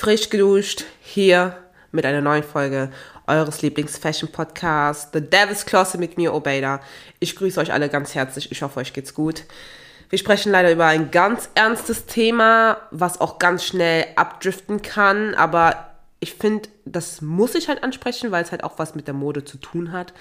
[0.00, 1.58] frisch geduscht hier
[1.92, 2.90] mit einer neuen Folge
[3.26, 6.80] eures Lieblings-Fashion-Podcasts The Devil's Closet mit mir, Obeda.
[7.18, 8.50] Ich grüße euch alle ganz herzlich.
[8.50, 9.44] Ich hoffe, euch geht's gut.
[10.08, 15.90] Wir sprechen leider über ein ganz ernstes Thema, was auch ganz schnell abdriften kann, aber
[16.18, 19.44] ich finde, das muss ich halt ansprechen, weil es halt auch was mit der Mode
[19.44, 20.14] zu tun hat.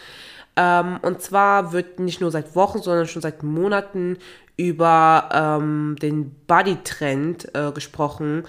[0.57, 4.18] Ähm, und zwar wird nicht nur seit Wochen, sondern schon seit Monaten
[4.57, 8.43] über ähm, den Body-Trend äh, gesprochen,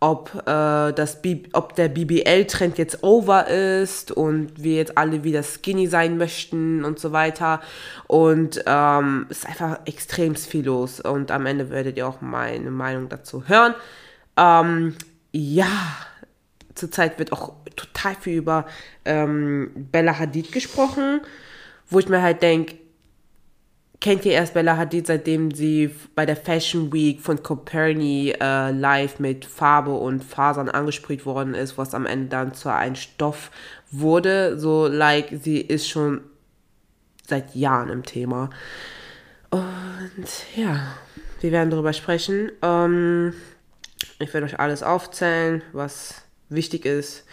[0.00, 1.18] ob, äh, das
[1.52, 6.98] ob der BBL-Trend jetzt over ist und wir jetzt alle wieder skinny sein möchten und
[6.98, 7.60] so weiter.
[8.06, 12.70] Und ähm, es ist einfach extrem viel los und am Ende werdet ihr auch meine
[12.70, 13.74] Meinung dazu hören.
[14.36, 14.94] Ähm,
[15.32, 15.66] ja,
[16.74, 18.66] zurzeit wird auch total viel über
[19.04, 21.20] ähm, Bella Hadid gesprochen,
[21.88, 22.76] wo ich mir halt denke,
[24.00, 29.18] kennt ihr erst Bella Hadid, seitdem sie bei der Fashion Week von Coperni äh, live
[29.18, 33.50] mit Farbe und Fasern angesprüht worden ist, was am Ende dann zu einem Stoff
[33.90, 34.58] wurde.
[34.58, 36.20] So, like, sie ist schon
[37.26, 38.50] seit Jahren im Thema.
[39.50, 40.94] Und ja,
[41.40, 42.50] wir werden darüber sprechen.
[42.62, 43.32] Ähm,
[44.18, 47.24] ich werde euch alles aufzählen, was wichtig ist.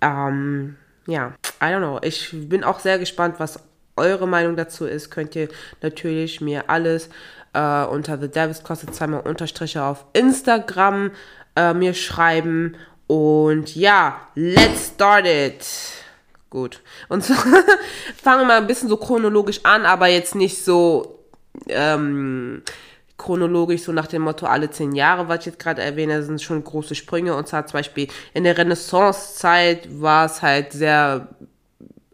[0.00, 2.00] Ähm, ja, I don't know.
[2.02, 3.60] Ich bin auch sehr gespannt, was
[3.96, 5.10] eure Meinung dazu ist.
[5.10, 5.48] Könnt ihr
[5.82, 7.08] natürlich mir alles
[7.52, 11.12] äh, unter The Davis kostet zweimal Unterstriche auf Instagram
[11.56, 12.76] äh, mir schreiben.
[13.06, 15.66] Und ja, let's start it.
[16.50, 16.80] Gut.
[17.08, 17.34] Und so,
[18.22, 21.24] fangen wir mal ein bisschen so chronologisch an, aber jetzt nicht so
[21.68, 22.62] ähm,
[23.16, 26.64] chronologisch so nach dem Motto alle zehn Jahre, was ich jetzt gerade erwähne, sind schon
[26.64, 27.34] große Sprünge.
[27.36, 31.28] Und zwar zum Beispiel in der Renaissance-Zeit war es halt sehr,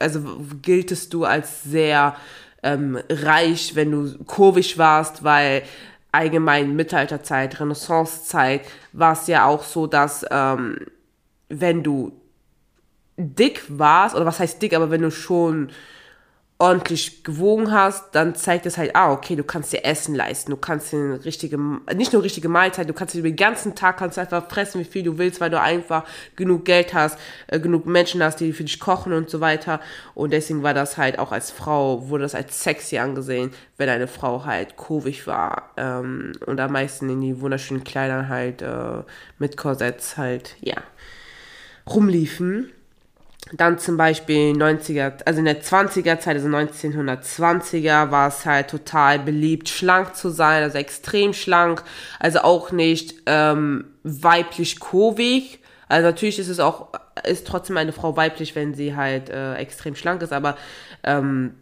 [0.00, 0.20] also
[0.62, 2.16] giltest du als sehr
[2.62, 5.62] ähm, reich, wenn du kurvisch warst, weil
[6.12, 10.78] allgemein Mittelalterzeit, Renaissancezeit war es ja auch so, dass ähm,
[11.48, 12.12] wenn du
[13.16, 15.70] dick warst, oder was heißt dick, aber wenn du schon
[16.60, 20.58] ordentlich gewogen hast, dann zeigt es halt, ah, okay, du kannst dir Essen leisten, du
[20.58, 21.56] kannst dir richtige,
[21.96, 25.02] nicht nur richtige Mahlzeit, du kannst dir den ganzen Tag kannst einfach fressen, wie viel
[25.02, 26.04] du willst, weil du einfach
[26.36, 29.80] genug Geld hast, äh, genug Menschen hast, die für dich kochen und so weiter.
[30.14, 34.06] Und deswegen war das halt auch als Frau, wurde das als sexy angesehen, wenn eine
[34.06, 39.02] Frau halt kurvig war ähm, und am meisten in die wunderschönen Kleidern halt äh,
[39.38, 40.76] mit Korsetts halt, ja,
[41.86, 42.70] rumliefen.
[43.52, 49.18] Dann zum Beispiel 90er, also in der 20er Zeit, also 1920er, war es halt total
[49.18, 51.82] beliebt, schlank zu sein, also extrem schlank,
[52.20, 55.58] also auch nicht ähm, weiblich kurvig.
[55.88, 56.90] Also natürlich ist es auch,
[57.26, 60.56] ist trotzdem eine Frau weiblich, wenn sie halt äh, extrem schlank ist, aber
[61.02, 61.54] ähm,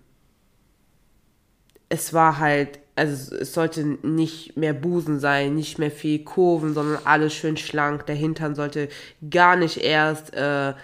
[1.89, 7.01] es war halt, also es sollte nicht mehr Busen sein, nicht mehr viel Kurven, sondern
[7.05, 8.05] alles schön schlank.
[8.07, 8.89] Der Hintern sollte
[9.31, 10.75] gar nicht erst äh,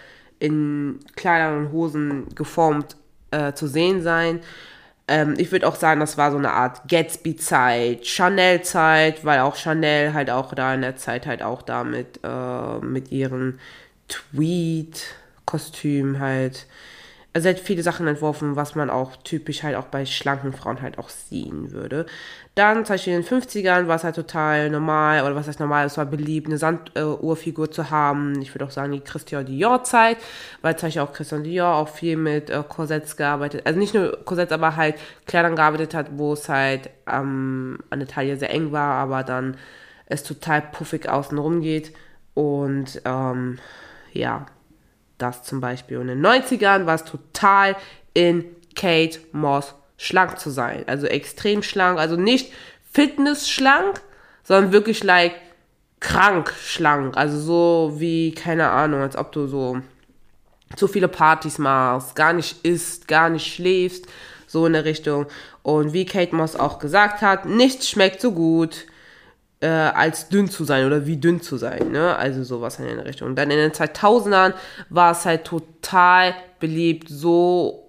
[0.44, 2.97] in Kleidern und Hosen geformt
[3.31, 4.41] äh, zu sehen sein.
[5.09, 10.12] Ähm, ich würde auch sagen, das war so eine Art Gatsby-Zeit, Chanel-Zeit, weil auch Chanel
[10.12, 13.59] halt auch da in der Zeit halt auch damit äh, mit ihren
[14.09, 16.66] Tweed-Kostümen halt
[17.34, 20.81] also er hat viele Sachen entworfen, was man auch typisch halt auch bei schlanken Frauen
[20.81, 22.06] halt auch sehen würde.
[22.55, 25.87] Dann, zum Beispiel in den 50ern, war es halt total normal, oder was heißt normal,
[25.87, 28.41] es war beliebt, eine Sanduhrfigur zu haben.
[28.41, 30.19] Ich würde auch sagen, die Christian Dior-Zeit,
[30.62, 34.25] weil zum Beispiel auch Christian Dior auch viel mit äh, Korsetts gearbeitet, also nicht nur
[34.25, 34.94] Korsetts, aber halt
[35.27, 39.56] Kleidern gearbeitet hat, wo es halt ähm, an der Taille sehr eng war, aber dann
[40.06, 41.93] es total puffig außenrum geht.
[42.34, 43.59] Und ähm,
[44.12, 44.47] ja,
[45.25, 45.99] das zum Beispiel.
[45.99, 47.77] Und in den 90ern war es total
[48.12, 48.45] in
[48.77, 50.85] Kate Moss schlank zu sein.
[50.87, 51.99] Also extrem schlank.
[51.99, 52.53] Also nicht
[52.93, 54.01] Fitness schlank,
[54.43, 55.35] sondern wirklich like
[56.01, 57.17] krank schlank.
[57.17, 59.81] Also so wie, keine Ahnung, als ob du so
[60.77, 64.06] zu viele Partys machst, gar nicht isst, gar nicht schläfst.
[64.47, 65.27] So in der Richtung.
[65.62, 68.87] Und wie Kate Moss auch gesagt hat, nichts schmeckt so gut
[69.65, 72.15] äh, als dünn zu sein oder wie dünn zu sein, ne?
[72.17, 73.29] Also sowas in der Richtung.
[73.29, 74.53] Und dann in den 2000ern
[74.91, 77.81] war es halt total beliebt, so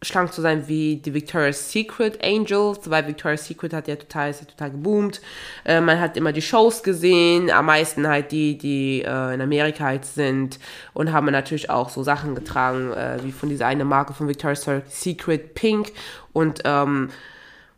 [0.00, 4.42] schlank zu sein wie die Victoria's Secret Angels, weil Victoria's Secret hat ja total, ist
[4.42, 5.20] ja total geboomt.
[5.64, 9.86] Äh, man hat immer die Shows gesehen, am meisten halt die, die äh, in Amerika
[9.86, 10.60] halt sind
[10.92, 14.64] und haben natürlich auch so Sachen getragen, äh, wie von dieser eine Marke von Victoria's
[14.88, 15.90] Secret Pink
[16.32, 17.08] und ähm,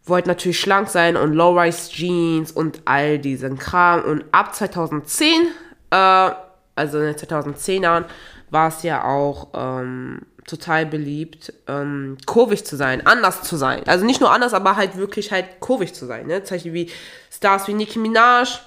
[0.08, 4.02] wollte natürlich schlank sein und Low-Rise Jeans und all diesen Kram.
[4.02, 5.48] Und ab 2010,
[5.90, 6.30] äh,
[6.74, 8.04] also in den 2010ern,
[8.50, 13.82] war es ja auch ähm, total beliebt, ähm, kurvig zu sein, anders zu sein.
[13.86, 16.26] Also nicht nur anders, aber halt wirklich halt kurvig zu sein.
[16.26, 16.40] Ne?
[16.40, 16.90] Beispiel wie
[17.30, 18.60] Stars wie Nicki Minaj,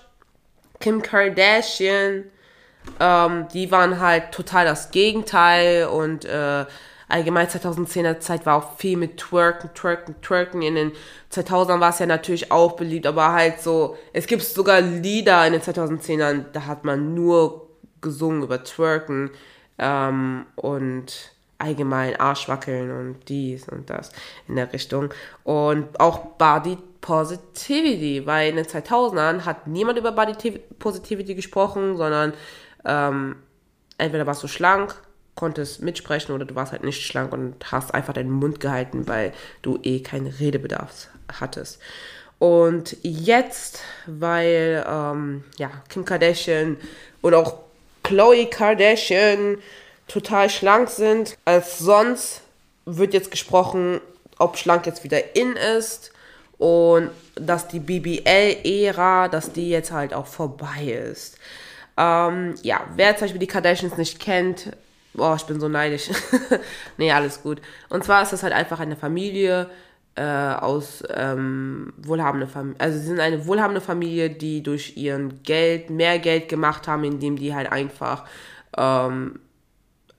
[0.79, 2.25] Kim Kardashian,
[2.99, 6.65] Ähm, die waren halt total das Gegenteil und äh,
[7.09, 10.61] allgemein 2010er Zeit war auch viel mit Twerken, Twerken, Twerken.
[10.61, 10.91] In den
[11.31, 15.53] 2000ern war es ja natürlich auch beliebt, aber halt so, es gibt sogar Lieder in
[15.53, 17.67] den 2010ern, da hat man nur
[18.01, 19.31] gesungen über Twerken
[19.77, 24.11] ähm, und allgemein Arschwackeln und dies und das
[24.47, 25.13] in der Richtung.
[25.43, 32.33] Und auch Body Positivity, weil in den 2000ern hat niemand über Body Positivity gesprochen, sondern
[32.85, 33.37] ähm,
[33.97, 34.95] entweder warst du schlank,
[35.39, 39.31] konntest mitsprechen oder du warst halt nicht schlank und hast einfach deinen Mund gehalten, weil
[39.61, 41.07] du eh keinen Redebedarf
[41.39, 41.79] hattest.
[42.39, 46.75] Und jetzt, weil ähm, ja, Kim Kardashian
[47.21, 47.55] und auch
[48.03, 49.57] Chloe Kardashian
[50.07, 52.41] total schlank sind als sonst,
[52.85, 54.01] wird jetzt gesprochen,
[54.39, 56.11] ob schlank jetzt wieder in ist
[56.57, 61.37] und dass die BBL-Ära, dass die jetzt halt auch vorbei ist.
[61.97, 64.71] Ähm, ja, wer zum Beispiel die Kardashians nicht kennt,
[65.13, 66.09] boah, ich bin so neidisch.
[66.97, 67.61] nee, alles gut.
[67.89, 69.69] Und zwar ist das halt einfach eine Familie
[70.15, 72.79] äh, aus ähm, wohlhabende Familie.
[72.79, 77.37] Also sie sind eine wohlhabende Familie, die durch ihren Geld mehr Geld gemacht haben, indem
[77.37, 78.25] die halt einfach
[78.77, 79.39] ähm,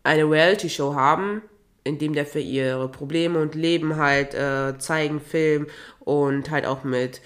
[0.02, 1.42] eine Reality-Show haben,
[1.84, 5.66] indem der für ihre Probleme und Leben halt äh, zeigen, filmen
[6.00, 7.20] und halt auch mit,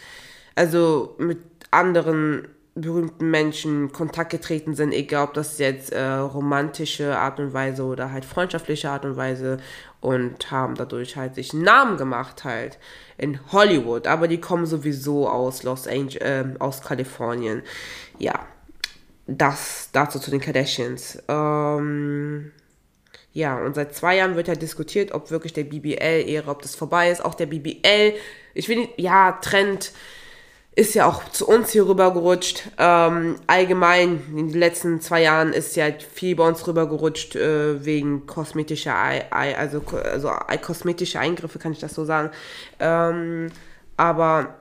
[0.55, 1.39] also mit
[1.71, 7.85] anderen berühmten Menschen Kontakt getreten sind, egal ob das jetzt äh, romantische Art und Weise
[7.85, 9.59] oder halt freundschaftliche Art und Weise
[10.01, 12.79] und haben dadurch halt sich Namen gemacht halt
[13.17, 17.63] in Hollywood, aber die kommen sowieso aus Los Angeles, äh, aus Kalifornien.
[18.19, 18.41] Ja,
[19.27, 21.23] das dazu zu den Kardashians.
[21.29, 22.51] Ähm,
[23.33, 27.11] ja, und seit zwei Jahren wird ja diskutiert, ob wirklich der BBL-Ära, ob das vorbei
[27.11, 27.25] ist.
[27.25, 28.15] Auch der BBL,
[28.55, 29.93] ich will nicht, ja, Trend
[30.77, 32.71] ist ja auch zu uns hier rübergerutscht.
[32.79, 38.27] Ähm, allgemein, in den letzten zwei Jahren ist ja viel bei uns rübergerutscht äh, wegen
[38.27, 38.97] kosmetischer,
[39.31, 40.31] also, also
[40.61, 42.31] kosmetische Eingriffe, kann ich das so sagen.
[42.81, 43.53] Ähm,
[43.97, 44.57] aber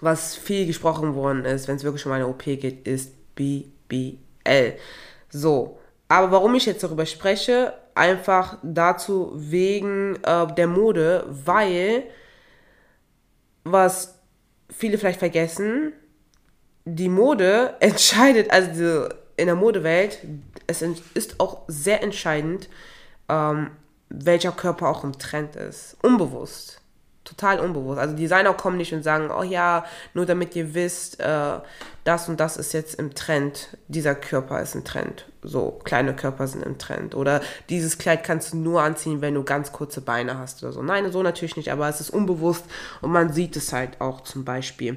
[0.00, 4.76] was viel gesprochen worden ist, wenn es wirklich um eine OP geht, ist BBL.
[5.28, 5.78] So,
[6.08, 12.04] aber warum ich jetzt darüber spreche, einfach dazu wegen äh, der Mode, weil
[13.64, 14.19] was
[14.70, 15.92] viele vielleicht vergessen,
[16.84, 20.18] die Mode entscheidet, also in der Modewelt,
[20.66, 22.68] es ist auch sehr entscheidend,
[23.28, 23.70] ähm,
[24.08, 25.96] welcher Körper auch im Trend ist.
[26.02, 26.79] Unbewusst.
[27.24, 27.98] Total unbewusst.
[27.98, 29.84] Also Designer kommen nicht und sagen, oh ja,
[30.14, 31.58] nur damit ihr wisst, äh,
[32.02, 35.26] das und das ist jetzt im Trend, dieser Körper ist im Trend.
[35.42, 37.14] So, kleine Körper sind im Trend.
[37.14, 40.82] Oder dieses Kleid kannst du nur anziehen, wenn du ganz kurze Beine hast oder so.
[40.82, 42.64] Nein, so natürlich nicht, aber es ist unbewusst
[43.02, 44.96] und man sieht es halt auch zum Beispiel.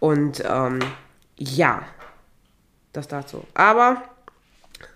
[0.00, 0.80] Und ähm,
[1.36, 1.82] ja,
[2.92, 3.44] das dazu.
[3.54, 4.02] Aber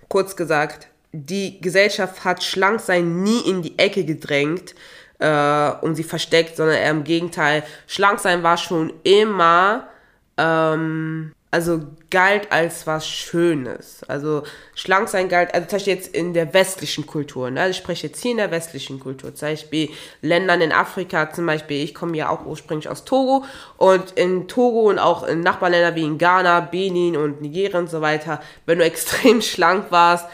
[0.09, 4.75] kurz gesagt, die Gesellschaft hat Schlanksein nie in die Ecke gedrängt
[5.25, 7.63] äh, und sie versteckt, sondern eher im Gegenteil.
[7.87, 9.89] Schlanksein war schon immer
[10.37, 14.03] ähm, also galt als was Schönes.
[14.09, 14.43] Also
[14.75, 17.61] schlank sein galt, also zum Beispiel jetzt in der westlichen Kultur, ne?
[17.61, 19.91] Also ich spreche jetzt hier in der westlichen Kultur, zum Beispiel
[20.21, 23.45] Ländern in Afrika, zum Beispiel, ich komme ja auch ursprünglich aus Togo
[23.77, 28.01] und in Togo und auch in Nachbarländern wie in Ghana, Benin und Nigeria und so
[28.01, 30.27] weiter, wenn du extrem schlank warst,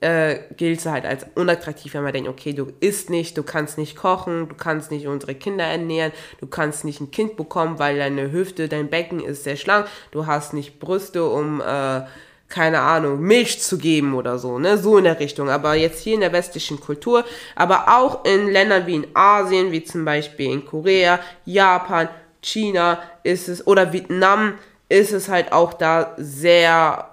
[0.00, 3.96] äh, gilt halt als unattraktiv, wenn man denkt, okay, du isst nicht, du kannst nicht
[3.96, 8.32] kochen, du kannst nicht unsere Kinder ernähren, du kannst nicht ein Kind bekommen, weil deine
[8.32, 12.02] Hüfte, dein Becken ist sehr schlank, du hast nicht Brüste, um, äh,
[12.48, 15.48] keine Ahnung, Milch zu geben oder so, ne, so in der Richtung.
[15.48, 19.84] Aber jetzt hier in der westlichen Kultur, aber auch in Ländern wie in Asien, wie
[19.84, 22.08] zum Beispiel in Korea, Japan,
[22.42, 24.54] China ist es, oder Vietnam,
[24.88, 27.10] ist es halt auch da sehr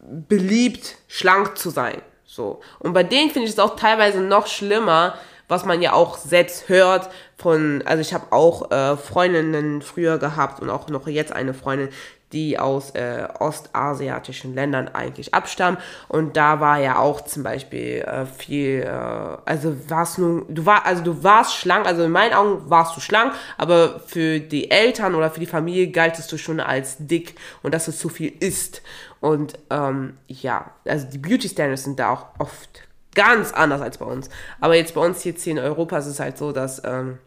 [0.00, 2.00] beliebt, schlank zu sein.
[2.24, 2.60] So.
[2.78, 5.14] Und bei denen finde ich es auch teilweise noch schlimmer,
[5.48, 10.60] was man ja auch selbst hört von, also ich habe auch äh, Freundinnen früher gehabt
[10.60, 11.88] und auch noch jetzt eine Freundin,
[12.32, 15.78] die aus äh, ostasiatischen Ländern eigentlich abstammen.
[16.08, 20.84] Und da war ja auch zum Beispiel äh, viel, äh, also warst nur, du war,
[20.84, 25.14] also du warst schlank, also in meinen Augen warst du schlank, aber für die Eltern
[25.14, 28.82] oder für die Familie galtest du schon als dick und dass du zu viel isst.
[29.20, 34.06] Und ähm, ja, also die Beauty Standards sind da auch oft ganz anders als bei
[34.06, 34.28] uns.
[34.60, 37.18] Aber jetzt bei uns jetzt hier in Europa ist es halt so, dass ähm,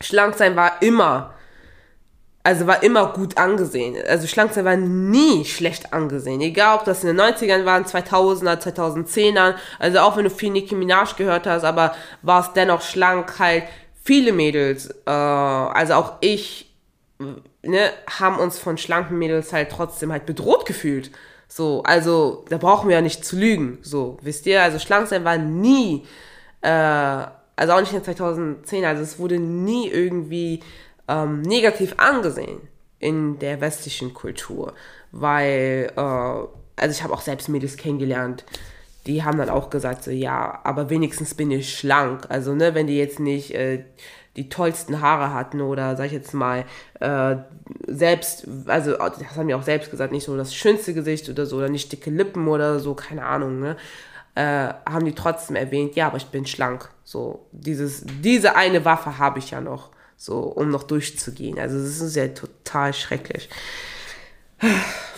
[0.00, 1.34] schlank sein war immer,
[2.44, 3.96] also war immer gut angesehen.
[4.06, 6.40] Also schlank sein war nie schlecht angesehen.
[6.40, 9.54] Egal, ob das in den 90ern waren, 2000er, 2010ern.
[9.78, 13.64] Also auch wenn du viel Nicki Minaj gehört hast, aber war es dennoch schlank halt.
[14.06, 16.73] Viele Mädels, äh, also auch ich,
[17.62, 21.10] ne, haben uns von schlanken Mädels halt trotzdem halt bedroht gefühlt.
[21.48, 23.78] So, also da brauchen wir ja nicht zu lügen.
[23.82, 24.62] So, wisst ihr?
[24.62, 26.04] Also schlank sein war nie,
[26.62, 30.60] äh, also auch nicht in 2010, also es wurde nie irgendwie
[31.08, 32.60] ähm, negativ angesehen
[32.98, 34.72] in der westlichen Kultur,
[35.12, 38.44] weil, äh, also ich habe auch selbst Mädels kennengelernt,
[39.06, 42.26] die haben dann auch gesagt, so ja, aber wenigstens bin ich schlank.
[42.30, 43.84] Also, ne, wenn die jetzt nicht äh,
[44.36, 46.64] die tollsten Haare hatten oder sag ich jetzt mal
[47.00, 47.36] äh,
[47.86, 51.56] selbst, also das haben die auch selbst gesagt, nicht so das schönste Gesicht oder so
[51.58, 53.76] oder nicht dicke Lippen oder so, keine Ahnung, ne?
[54.36, 56.90] Äh, haben die trotzdem erwähnt, ja, aber ich bin schlank.
[57.04, 61.56] So, dieses, diese eine Waffe habe ich ja noch, so, um noch durchzugehen.
[61.56, 63.48] Also, das ist ja total schrecklich,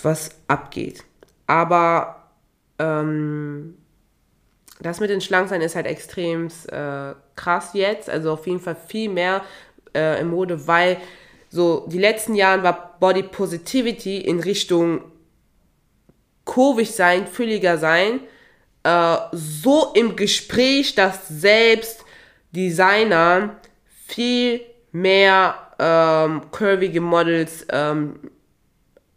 [0.02, 1.02] was abgeht.
[1.46, 2.24] Aber,
[2.78, 3.78] ähm,
[4.80, 8.10] das mit den Schlanksein ist halt extrem äh, krass jetzt.
[8.10, 9.42] Also auf jeden Fall viel mehr
[9.94, 10.98] äh, in Mode, weil
[11.48, 15.02] so die letzten Jahren war Body Positivity in Richtung
[16.44, 18.20] kurvig sein, fülliger sein,
[18.84, 22.04] äh, so im Gespräch, dass selbst
[22.52, 23.56] Designer
[24.06, 24.60] viel
[24.92, 28.18] mehr ähm, curvige Models ähm,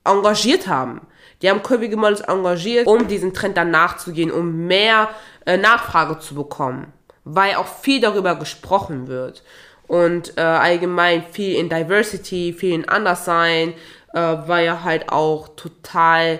[0.03, 1.01] engagiert haben.
[1.41, 5.09] Die haben curvige Models engagiert, um diesen Trend dann nachzugehen, um mehr
[5.46, 6.93] äh, Nachfrage zu bekommen,
[7.24, 9.43] weil auch viel darüber gesprochen wird
[9.88, 13.74] und äh, allgemein viel in Diversity, viel in Anderssein,
[14.13, 16.39] äh, war ja halt auch total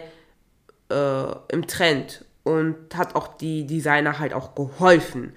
[0.92, 5.34] äh, im Trend und hat auch die Designer halt auch geholfen.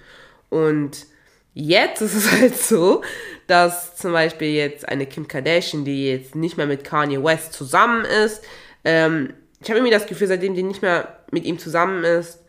[0.49, 1.05] Und
[1.53, 3.03] jetzt ist es halt so,
[3.47, 8.05] dass zum Beispiel jetzt eine Kim Kardashian, die jetzt nicht mehr mit Kanye West zusammen
[8.05, 8.43] ist,
[8.85, 12.42] ähm, ich habe irgendwie das Gefühl, seitdem die nicht mehr mit ihm zusammen ist,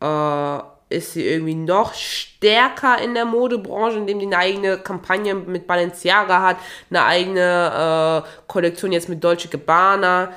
[0.00, 5.66] äh, ist sie irgendwie noch stärker in der Modebranche, indem die eine eigene Kampagne mit
[5.66, 6.56] Balenciaga hat,
[6.90, 10.30] eine eigene äh, Kollektion jetzt mit Deutsche Gabbana.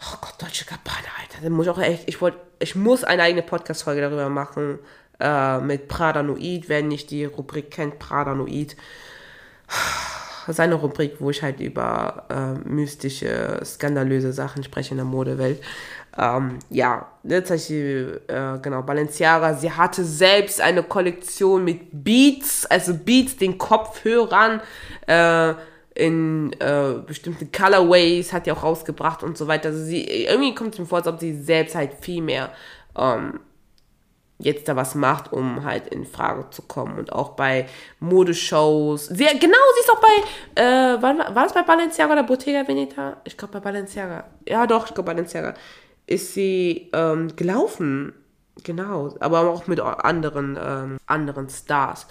[0.00, 3.22] Oh Gott, Deutsche Gabbana, Alter, da muss ich auch echt, ich wollte, ich muss eine
[3.22, 4.80] eigene Podcast-Folge darüber machen,
[5.20, 8.76] äh, mit Prada Noid, wer nicht die Rubrik kennt, Prada Noid.
[10.46, 15.06] Das ist eine Rubrik, wo ich halt über äh, mystische, skandalöse Sachen spreche in der
[15.06, 15.62] Modewelt.
[16.16, 23.36] Ähm, ja, tatsächlich, äh, genau, Balenciaga, sie hatte selbst eine Kollektion mit Beats, also Beats,
[23.36, 24.60] den Kopfhörern,
[25.06, 25.54] äh,
[25.94, 29.68] in äh, bestimmten Colorways hat die auch rausgebracht und so weiter.
[29.68, 32.50] Also sie, irgendwie kommt es mir vor, als ob sie selbst halt viel mehr
[32.98, 33.38] ähm,
[34.38, 36.98] jetzt da was macht, um halt in Frage zu kommen.
[36.98, 37.66] Und auch bei
[38.00, 39.06] Modeshows.
[39.06, 43.18] Sie, genau, sie ist auch bei, äh, war, war das bei Balenciaga oder Bottega Veneta?
[43.22, 44.24] Ich glaube bei Balenciaga.
[44.48, 45.54] Ja, doch, ich glaube Balenciaga
[46.06, 48.12] ist sie ähm, gelaufen.
[48.62, 52.06] Genau, aber auch mit anderen, ähm, anderen Stars.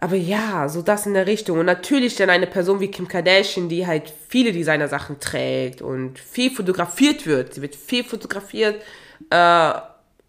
[0.00, 1.58] Aber ja, so das in der Richtung.
[1.58, 6.50] Und natürlich dann eine Person wie Kim Kardashian, die halt viele Designer-Sachen trägt und viel
[6.52, 7.54] fotografiert wird.
[7.54, 8.80] Sie wird viel fotografiert
[9.30, 9.72] äh,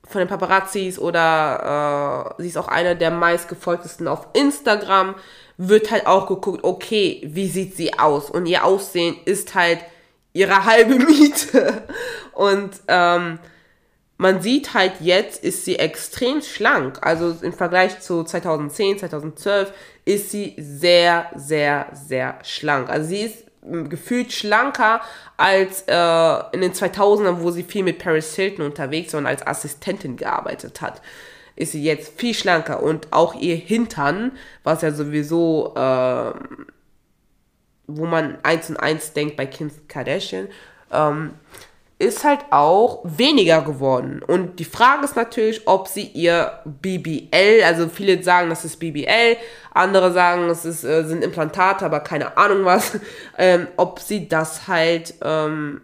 [0.04, 5.14] von den Paparazzis oder äh, sie ist auch eine der meistgefolgtesten auf Instagram.
[5.58, 8.32] Wird halt auch geguckt, okay, wie sieht sie aus?
[8.32, 9.80] Und ihr Aussehen ist halt
[10.34, 11.84] ihre halbe Miete.
[12.34, 13.40] Und ähm,
[14.18, 17.00] man sieht halt jetzt, ist sie extrem schlank.
[17.02, 19.72] Also im Vergleich zu 2010, 2012
[20.06, 22.90] ist sie sehr, sehr, sehr schlank.
[22.90, 25.02] Also sie ist gefühlt schlanker
[25.38, 29.46] als äh, in den 2000ern, wo sie viel mit Paris Hilton unterwegs war und als
[29.46, 31.02] Assistentin gearbeitet hat.
[31.56, 34.34] Ist sie jetzt viel schlanker und auch ihr Hintern,
[34.64, 36.32] was ja sowieso äh,
[37.98, 40.48] wo man eins und eins denkt bei Kim Kardashian,
[40.92, 41.32] ähm,
[42.00, 44.24] ist halt auch weniger geworden.
[44.26, 49.36] Und die Frage ist natürlich, ob sie ihr BBL, also viele sagen, das ist BBL,
[49.74, 52.98] andere sagen, ist, äh, sind Implantate, aber keine Ahnung was,
[53.38, 55.82] ähm, ob sie das halt ähm,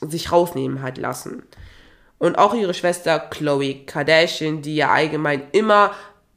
[0.00, 1.42] sich rausnehmen halt lassen.
[2.18, 5.90] Und auch ihre Schwester Chloe Kardashian, die ja allgemein immer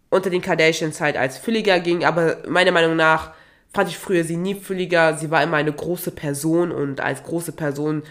[0.10, 3.32] unter den Kardashians halt als fülliger ging, aber meiner Meinung nach
[3.76, 5.18] fand ich früher sie nie fülliger.
[5.18, 8.04] Sie war immer eine große Person und als große Person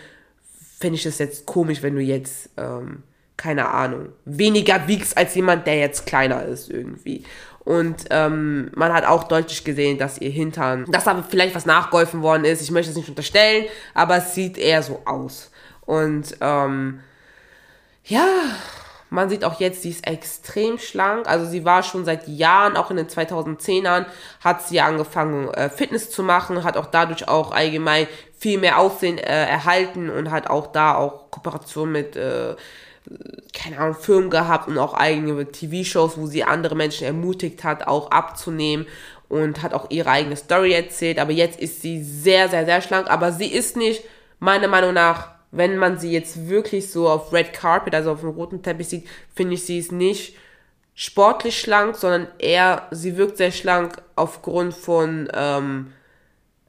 [0.78, 3.02] fände ich es jetzt komisch, wenn du jetzt, ähm,
[3.38, 7.24] keine Ahnung, weniger wiegst als jemand, der jetzt kleiner ist irgendwie.
[7.60, 12.20] Und ähm, man hat auch deutlich gesehen, dass ihr Hintern, dass da vielleicht was nachgeholfen
[12.20, 12.60] worden ist.
[12.60, 15.50] Ich möchte es nicht unterstellen, aber es sieht eher so aus.
[15.86, 17.00] Und ähm,
[18.04, 18.26] ja,
[19.14, 21.28] man sieht auch jetzt, sie ist extrem schlank.
[21.28, 24.06] Also sie war schon seit Jahren, auch in den 2010ern,
[24.42, 29.18] hat sie angefangen, äh, Fitness zu machen, hat auch dadurch auch allgemein viel mehr Aussehen
[29.18, 32.56] äh, erhalten und hat auch da auch Kooperation mit, äh,
[33.52, 38.10] keine Ahnung, Firmen gehabt und auch eigene TV-Shows, wo sie andere Menschen ermutigt hat, auch
[38.10, 38.86] abzunehmen
[39.28, 41.20] und hat auch ihre eigene Story erzählt.
[41.20, 43.08] Aber jetzt ist sie sehr, sehr, sehr schlank.
[43.08, 44.02] Aber sie ist nicht,
[44.40, 48.30] meiner Meinung nach, wenn man sie jetzt wirklich so auf Red Carpet, also auf dem
[48.30, 50.36] roten Teppich sieht, finde ich, sie ist nicht
[50.94, 55.92] sportlich schlank, sondern eher, sie wirkt sehr schlank aufgrund von ähm,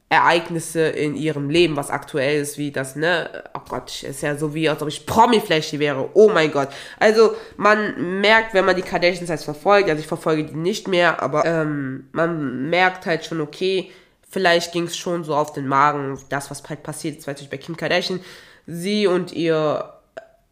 [0.09, 3.43] Ereignisse in ihrem Leben, was aktuell ist, wie das, ne?
[3.55, 6.09] Oh Gott, ist ja so wie, als ob ich Promi-Flashy wäre.
[6.13, 6.69] Oh mein Gott.
[6.99, 11.21] Also, man merkt, wenn man die Kardashians heißt verfolgt, also ich verfolge die nicht mehr,
[11.23, 13.91] aber ähm, man merkt halt schon, okay,
[14.29, 17.57] vielleicht ging es schon so auf den Magen, das, was halt passiert ist, weiß bei
[17.57, 18.19] Kim Kardashian.
[18.67, 19.93] Sie und ihr,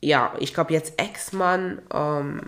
[0.01, 2.41] ja, ich glaube jetzt Ex-Mann, ähm,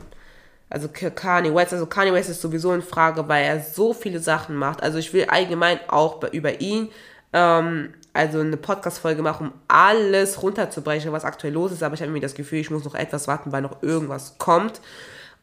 [0.70, 4.56] also Kanye West, also Kanye West ist sowieso in Frage, weil er so viele Sachen
[4.56, 4.84] macht.
[4.84, 6.90] Also ich will allgemein auch über ihn,
[7.34, 11.84] ähm, also eine Podcast-Folge machen, um alles runterzubrechen, was aktuell los ist.
[11.84, 14.82] Aber ich habe mir das Gefühl, ich muss noch etwas warten, weil noch irgendwas kommt.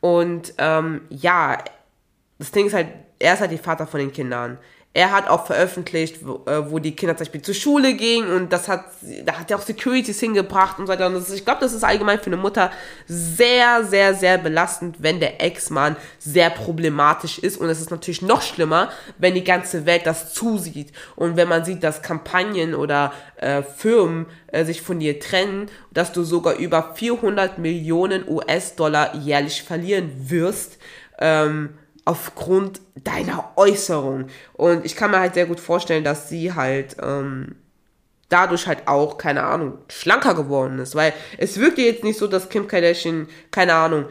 [0.00, 1.59] Und ähm, ja,
[2.38, 2.88] das Ding ist halt,
[3.19, 4.59] er ist halt die Vater von den Kindern
[4.94, 8.52] er hat auch veröffentlicht, wo, äh, wo, die Kinder zum Beispiel zur Schule gingen und
[8.52, 8.84] das hat,
[9.25, 11.06] da hat er auch Securities hingebracht und so weiter.
[11.06, 12.70] Und ist, ich glaube, das ist allgemein für eine Mutter
[13.06, 17.56] sehr, sehr, sehr belastend, wenn der Ex-Mann sehr problematisch ist.
[17.56, 20.92] Und es ist natürlich noch schlimmer, wenn die ganze Welt das zusieht.
[21.16, 26.12] Und wenn man sieht, dass Kampagnen oder äh, Firmen äh, sich von dir trennen, dass
[26.12, 30.76] du sogar über 400 Millionen US-Dollar jährlich verlieren wirst.
[31.18, 34.26] Ähm, aufgrund deiner Äußerung.
[34.54, 37.56] Und ich kann mir halt sehr gut vorstellen, dass sie halt ähm,
[38.28, 40.94] dadurch halt auch, keine Ahnung, schlanker geworden ist.
[40.94, 44.06] Weil es wirkt jetzt nicht so, dass Kim Kardashian, keine Ahnung,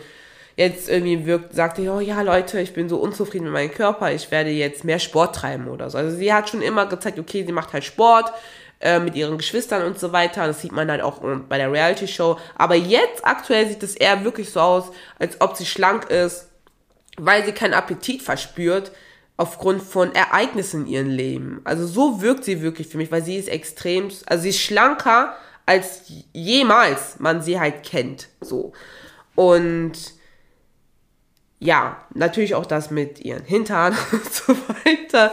[0.55, 4.29] jetzt irgendwie wirkt, sagte, oh ja, Leute, ich bin so unzufrieden mit meinem Körper, ich
[4.31, 5.97] werde jetzt mehr Sport treiben oder so.
[5.97, 8.31] Also sie hat schon immer gezeigt, okay, sie macht halt Sport
[8.79, 10.45] äh, mit ihren Geschwistern und so weiter.
[10.47, 12.37] Das sieht man halt auch bei der Reality Show.
[12.55, 16.50] Aber jetzt aktuell sieht es eher wirklich so aus, als ob sie schlank ist
[17.17, 18.91] weil sie keinen Appetit verspürt
[19.37, 21.61] aufgrund von Ereignissen in ihrem Leben.
[21.63, 25.35] Also so wirkt sie wirklich für mich, weil sie ist extrem, also sie ist schlanker
[25.65, 26.03] als
[26.33, 28.73] jemals man sie halt kennt, so.
[29.35, 29.93] Und
[31.59, 35.31] ja, natürlich auch das mit ihren Hintern und so weiter.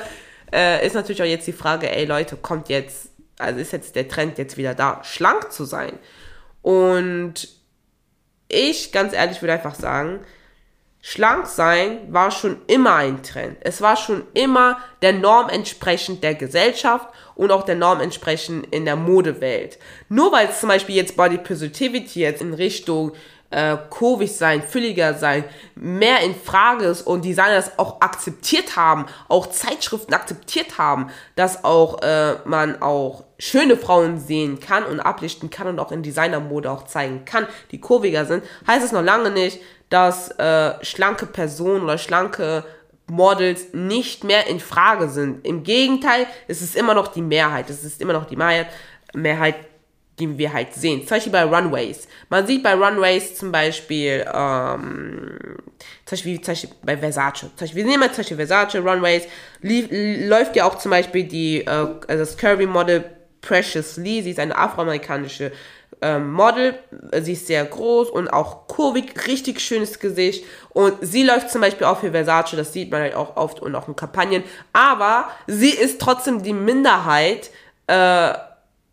[0.53, 4.09] Äh, ist natürlich auch jetzt die Frage, ey Leute, kommt jetzt, also ist jetzt der
[4.09, 5.99] Trend jetzt wieder da, schlank zu sein?
[6.63, 7.49] Und
[8.49, 10.21] ich, ganz ehrlich, würde einfach sagen,
[11.11, 13.57] Schlank sein war schon immer ein Trend.
[13.63, 18.85] Es war schon immer der Norm entsprechend der Gesellschaft und auch der Norm entsprechend in
[18.85, 19.79] der Modewelt.
[20.11, 23.13] Nur weil zum Beispiel jetzt Body Positivity jetzt in Richtung
[23.49, 25.45] äh, kurvig sein, fülliger sein,
[25.75, 31.65] mehr in Frage ist und Designer das auch akzeptiert haben, auch Zeitschriften akzeptiert haben, dass
[31.65, 36.71] auch äh, man auch schöne Frauen sehen kann und ablichten kann und auch in Designermode
[36.71, 41.83] auch zeigen kann, die kurviger sind, heißt es noch lange nicht, dass äh, schlanke Personen
[41.85, 42.65] oder schlanke
[43.11, 45.47] Models nicht mehr in Frage sind.
[45.47, 47.71] Im Gegenteil, es ist immer noch die Mehrheit.
[47.71, 49.57] Es ist immer noch die Mehrheit,
[50.19, 51.01] die wir halt sehen.
[51.01, 52.07] Zum Beispiel bei Runways.
[52.29, 55.39] Man sieht bei Runways zum Beispiel, ähm,
[56.05, 57.41] zum Beispiel, zum Beispiel bei Versace.
[57.41, 59.25] Zum Beispiel, wir nehmen mal zum Beispiel Versace, Runways.
[59.63, 63.05] Lief, läuft ja auch zum Beispiel die, äh, das Curvy-Model
[63.41, 64.21] Precious Lee.
[64.21, 65.53] Sie ist eine afroamerikanische
[66.03, 66.79] ähm, Model.
[67.21, 70.45] Sie ist sehr groß und auch kurvig, richtig schönes Gesicht.
[70.71, 73.75] Und sie läuft zum Beispiel auch für Versace, das sieht man halt auch oft und
[73.75, 74.45] auch in Kampagnen.
[74.73, 77.51] Aber sie ist trotzdem die Minderheit
[77.87, 78.33] äh,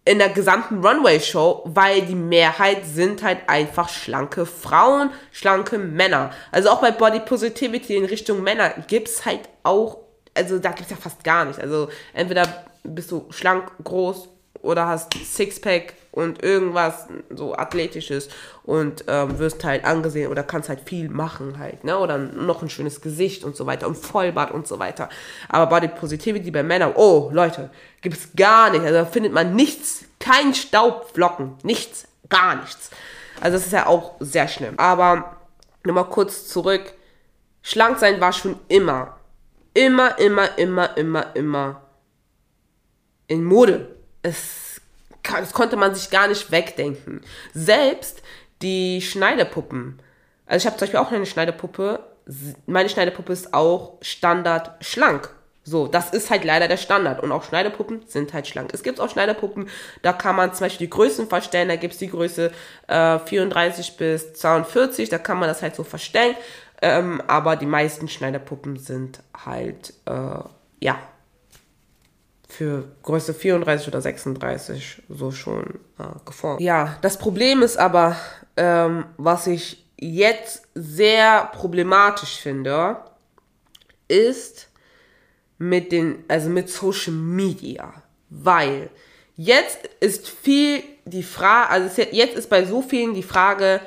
[0.05, 6.31] in der gesamten Runway-Show, weil die Mehrheit sind halt einfach schlanke Frauen, schlanke Männer.
[6.51, 9.97] Also auch bei Body Positivity in Richtung Männer gibt's halt auch,
[10.35, 11.59] also da gibt's ja fast gar nicht.
[11.59, 14.29] Also entweder bist du schlank, groß
[14.61, 18.29] oder hast Sixpack und irgendwas so athletisches
[18.63, 21.97] und ähm, wirst halt angesehen oder kannst halt viel machen halt, ne?
[21.99, 25.09] Oder noch ein schönes Gesicht und so weiter und Vollbart und so weiter.
[25.49, 27.69] Aber Body Positivity bei Männern, oh Leute,
[28.01, 28.81] gibt es gar nicht.
[28.81, 32.91] Also da findet man nichts, kein Staubflocken, nichts, gar nichts.
[33.41, 34.75] Also das ist ja auch sehr schlimm.
[34.77, 35.37] Aber
[35.83, 36.93] nochmal kurz zurück.
[37.61, 39.17] Schlank sein war schon immer,
[39.73, 41.81] immer, immer, immer, immer, immer
[43.27, 43.95] in Mode.
[44.21, 44.64] Es
[45.31, 47.21] das konnte man sich gar nicht wegdenken.
[47.53, 48.21] Selbst
[48.61, 49.99] die Schneidepuppen.
[50.45, 52.03] Also ich habe zum Beispiel auch eine Schneidepuppe.
[52.65, 55.29] Meine Schneidepuppe ist auch Standard schlank.
[55.67, 57.21] So, das ist halt leider der Standard.
[57.23, 58.71] Und auch Schneidepuppen sind halt schlank.
[58.73, 59.67] Es gibt auch Schneidepuppen,
[60.03, 61.69] da kann man zum Beispiel die Größen verstellen.
[61.69, 62.51] Da gibt es die Größe
[62.87, 66.35] äh, 34 bis 42, da kann man das halt so verstellen.
[66.83, 70.39] Ähm, aber die meisten Schneiderpuppen sind halt, äh,
[70.81, 70.99] ja,
[72.47, 76.61] für Größe 34 oder 36 so schon äh, geformt.
[76.61, 78.15] Ja, das Problem ist aber,
[78.57, 82.97] ähm, was ich jetzt sehr problematisch finde,
[84.07, 84.69] ist
[85.57, 87.93] mit den, also mit Social Media.
[88.29, 88.89] Weil
[89.35, 93.81] jetzt ist viel die Frage, also jetzt ist bei so vielen die Frage,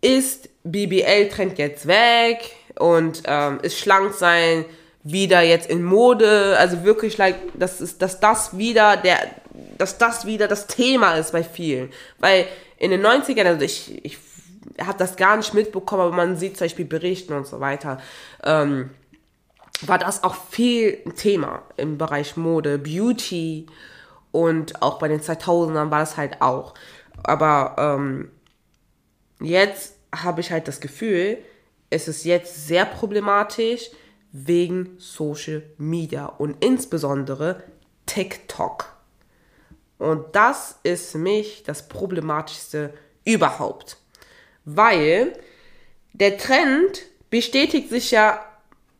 [0.00, 4.64] ist BBL-Trend jetzt weg und ähm, ist schlank sein
[5.04, 9.18] wieder jetzt in Mode, also wirklich, like, dass, ist, dass das wieder der,
[9.76, 11.90] dass das wieder das Thema ist bei vielen.
[12.18, 12.46] Weil
[12.78, 14.18] in den 90ern, also ich, ich
[14.80, 18.00] habe das gar nicht mitbekommen, aber man sieht zum Beispiel Berichten und so weiter,
[18.42, 18.90] ähm,
[19.82, 23.66] war das auch viel ein Thema im Bereich Mode, Beauty
[24.32, 26.74] und auch bei den 2000ern war das halt auch.
[27.22, 28.30] Aber ähm,
[29.40, 31.38] jetzt habe ich halt das Gefühl,
[31.90, 33.90] es ist jetzt sehr problematisch,
[34.36, 37.62] wegen Social Media und insbesondere
[38.04, 38.92] TikTok.
[39.96, 42.92] Und das ist für mich das Problematischste
[43.24, 43.96] überhaupt.
[44.64, 45.34] Weil
[46.14, 48.44] der Trend bestätigt sich ja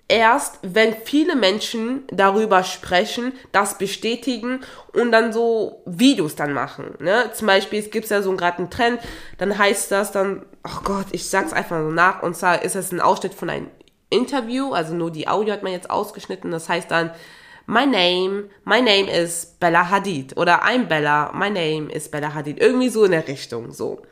[0.06, 4.60] erst, wenn viele Menschen darüber sprechen, das bestätigen
[4.92, 6.94] und dann so Videos dann machen.
[7.00, 7.32] Ne?
[7.32, 9.00] Zum Beispiel, es gibt ja so gerade einen Trend,
[9.38, 12.92] dann heißt das dann, oh Gott, ich sag's einfach so nach, und zwar ist es
[12.92, 13.70] ein Ausschnitt von einem
[14.14, 16.50] Interview, also nur die Audio hat man jetzt ausgeschnitten.
[16.50, 17.11] Das heißt dann,
[17.66, 22.61] my name, my name is Bella Hadid oder I'm Bella, my name is Bella Hadid.
[22.61, 24.03] Irgendwie so in der Richtung, so.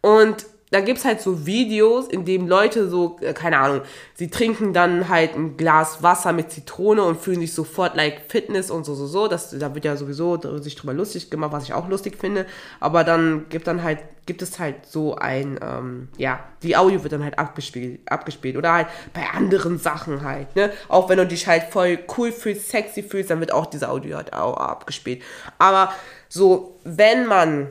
[0.00, 3.82] Und da gibt es halt so Videos, in denen Leute so, äh, keine Ahnung,
[4.14, 8.72] sie trinken dann halt ein Glas Wasser mit Zitrone und fühlen sich sofort like Fitness
[8.72, 9.28] und so, so, so.
[9.28, 12.44] Das, da wird ja sowieso sich drüber lustig gemacht, was ich auch lustig finde.
[12.80, 17.12] Aber dann gibt dann halt, gibt es halt so ein, ähm, ja, die Audio wird
[17.12, 18.56] dann halt abgespielt, abgespielt.
[18.56, 20.72] Oder halt bei anderen Sachen halt, ne?
[20.88, 24.16] Auch wenn du dich halt voll cool fühlst, sexy fühlst, dann wird auch diese Audio
[24.16, 25.22] halt auch abgespielt.
[25.56, 25.92] Aber
[26.28, 27.68] so, wenn man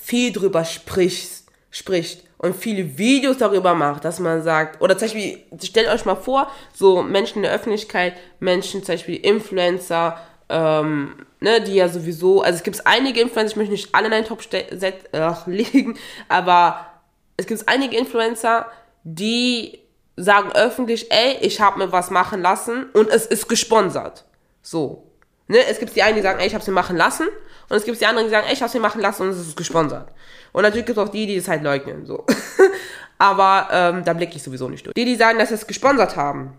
[0.00, 1.41] viel drüber spricht,
[1.72, 6.14] spricht und viele Videos darüber macht, dass man sagt, oder zum Beispiel, stellt euch mal
[6.14, 10.18] vor, so Menschen in der Öffentlichkeit, Menschen, zum Beispiel Influencer,
[10.50, 14.12] ähm, ne, die ja sowieso, also es gibt einige Influencer, ich möchte nicht alle in
[14.12, 14.92] einen Top äh,
[15.46, 16.86] legen, aber
[17.38, 18.66] es gibt einige Influencer,
[19.02, 19.78] die
[20.16, 24.24] sagen öffentlich, ey, ich habe mir was machen lassen und es ist gesponsert.
[24.60, 25.08] So.
[25.48, 27.28] Ne, es gibt die einen, die sagen, ey, ich habe es mir machen lassen
[27.68, 29.30] und es gibt die anderen, die sagen, ey, ich habe es mir machen lassen und
[29.30, 30.08] es ist gesponsert.
[30.52, 32.06] Und natürlich gibt es auch die, die es halt leugnen.
[32.06, 32.26] So.
[33.18, 34.94] Aber ähm, da blicke ich sowieso nicht durch.
[34.94, 36.54] Die, die sagen, dass sie es gesponsert haben.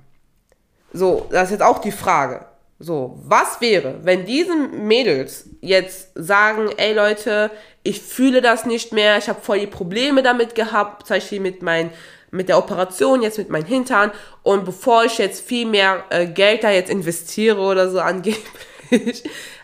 [0.94, 2.46] So, das ist jetzt auch die Frage.
[2.80, 7.50] So, was wäre, wenn diese Mädels jetzt sagen, ey Leute,
[7.84, 11.62] ich fühle das nicht mehr, ich habe voll die Probleme damit gehabt, zum Beispiel mit
[11.62, 11.92] mein,
[12.32, 16.64] mit der Operation, jetzt mit meinen Hintern und bevor ich jetzt viel mehr äh, Geld
[16.64, 19.24] da jetzt investiere oder so angeblich,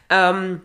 [0.10, 0.62] ähm,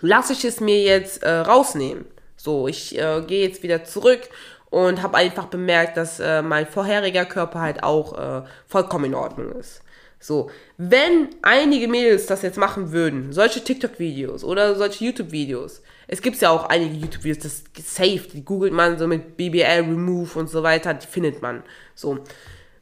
[0.00, 2.04] lasse ich es mir jetzt äh, rausnehmen.
[2.44, 4.20] So, ich äh, gehe jetzt wieder zurück
[4.68, 9.52] und habe einfach bemerkt, dass äh, mein vorheriger Körper halt auch äh, vollkommen in Ordnung
[9.52, 9.80] ist.
[10.20, 16.38] So, wenn einige Mädels das jetzt machen würden, solche TikTok-Videos oder solche YouTube-Videos, es gibt
[16.42, 20.50] ja auch einige YouTube-Videos, das ist safe, die googelt man so mit BBL Remove und
[20.50, 21.62] so weiter, die findet man.
[21.94, 22.18] So,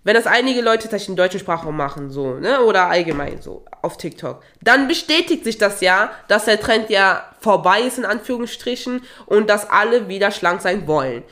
[0.04, 3.96] wenn das einige Leute tatsächlich in deutschen Sprache machen, so, ne, oder allgemein so auf
[3.96, 9.48] TikTok, dann bestätigt sich das ja, dass der Trend ja vorbei ist, in Anführungsstrichen, und
[9.48, 11.22] dass alle wieder schlank sein wollen.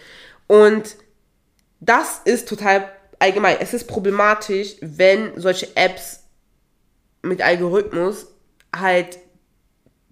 [0.46, 0.96] Und
[1.80, 3.56] das ist total allgemein.
[3.60, 6.24] Es ist problematisch, wenn solche Apps
[7.22, 8.26] mit Algorithmus
[8.74, 9.18] halt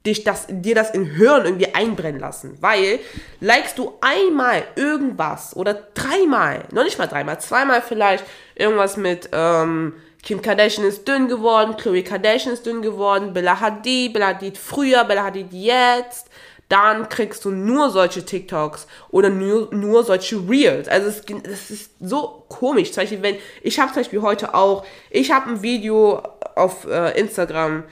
[0.07, 2.57] dich das, dir das in Hirn irgendwie einbrennen lassen.
[2.61, 3.01] Weil,
[3.41, 9.95] likest du einmal irgendwas oder dreimal, noch nicht mal dreimal, zweimal vielleicht irgendwas mit, ähm,
[10.23, 15.05] Kim Kardashian ist dünn geworden, Chloe Kardashian ist dünn geworden, Bella Hadid, Bella Hadid früher,
[15.05, 16.27] Bella Hadid jetzt,
[16.69, 20.87] dann kriegst du nur solche TikToks oder nur, nur solche Reels.
[20.89, 22.93] Also es, es ist so komisch.
[22.93, 26.23] Zum Beispiel, wenn, ich habe zum Beispiel heute auch, ich habe ein Video
[26.57, 27.85] auf äh, Instagram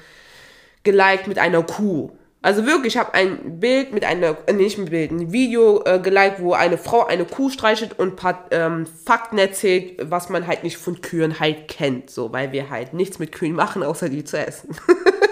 [0.87, 2.12] geliked mit einer Kuh.
[2.40, 5.99] Also wirklich, ich habe ein Bild mit einer, äh, nicht ein Bild, ein Video äh,
[5.99, 10.46] geliked, wo eine Frau eine Kuh streichelt und ein paar ähm, Fakten erzählt, was man
[10.46, 14.09] halt nicht von Kühen halt kennt, so, weil wir halt nichts mit Kühen machen, außer
[14.09, 14.77] die zu essen.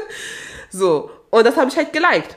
[0.70, 2.36] so, und das habe ich halt geliked.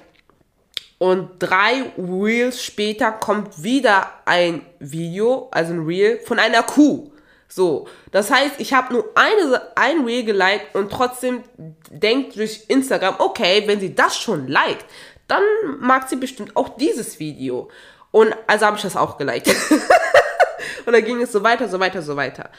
[1.00, 7.12] Und drei Reels später kommt wieder ein Video, also ein Reel von einer Kuh.
[7.48, 11.44] So, das heißt, ich habe nur eine, ein Reel geliked und trotzdem
[11.90, 14.86] denkt durch Instagram, okay, wenn sie das schon liked,
[15.28, 15.44] dann
[15.80, 17.70] mag sie bestimmt auch dieses Video.
[18.12, 19.48] Und also habe ich das auch geliked.
[20.86, 22.50] und dann ging es so weiter, so weiter, so weiter.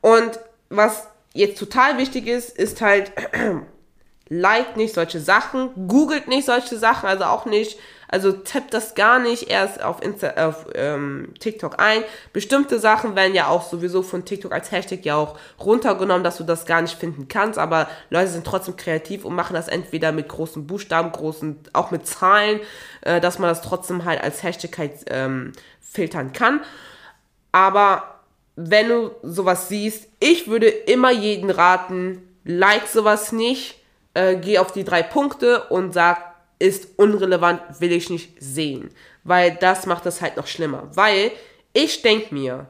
[0.00, 3.12] Und was jetzt total wichtig ist, ist halt,
[4.28, 9.18] liked nicht solche Sachen, googelt nicht solche Sachen, also auch nicht Also tappt das gar
[9.18, 12.02] nicht erst auf, Insta, auf ähm, TikTok ein.
[12.32, 16.44] Bestimmte Sachen werden ja auch sowieso von TikTok als Hashtag ja auch runtergenommen, dass du
[16.44, 17.58] das gar nicht finden kannst.
[17.58, 22.06] Aber Leute sind trotzdem kreativ und machen das entweder mit großen Buchstaben, großen, auch mit
[22.06, 22.60] Zahlen,
[23.02, 26.60] äh, dass man das trotzdem halt als Hashtag halt ähm, filtern kann.
[27.52, 28.20] Aber
[28.56, 33.80] wenn du sowas siehst, ich würde immer jeden raten, like sowas nicht,
[34.14, 38.90] äh, geh auf die drei Punkte und sag, ist unrelevant, will ich nicht sehen.
[39.24, 40.90] Weil das macht das halt noch schlimmer.
[40.94, 41.32] Weil
[41.72, 42.66] ich denke mir,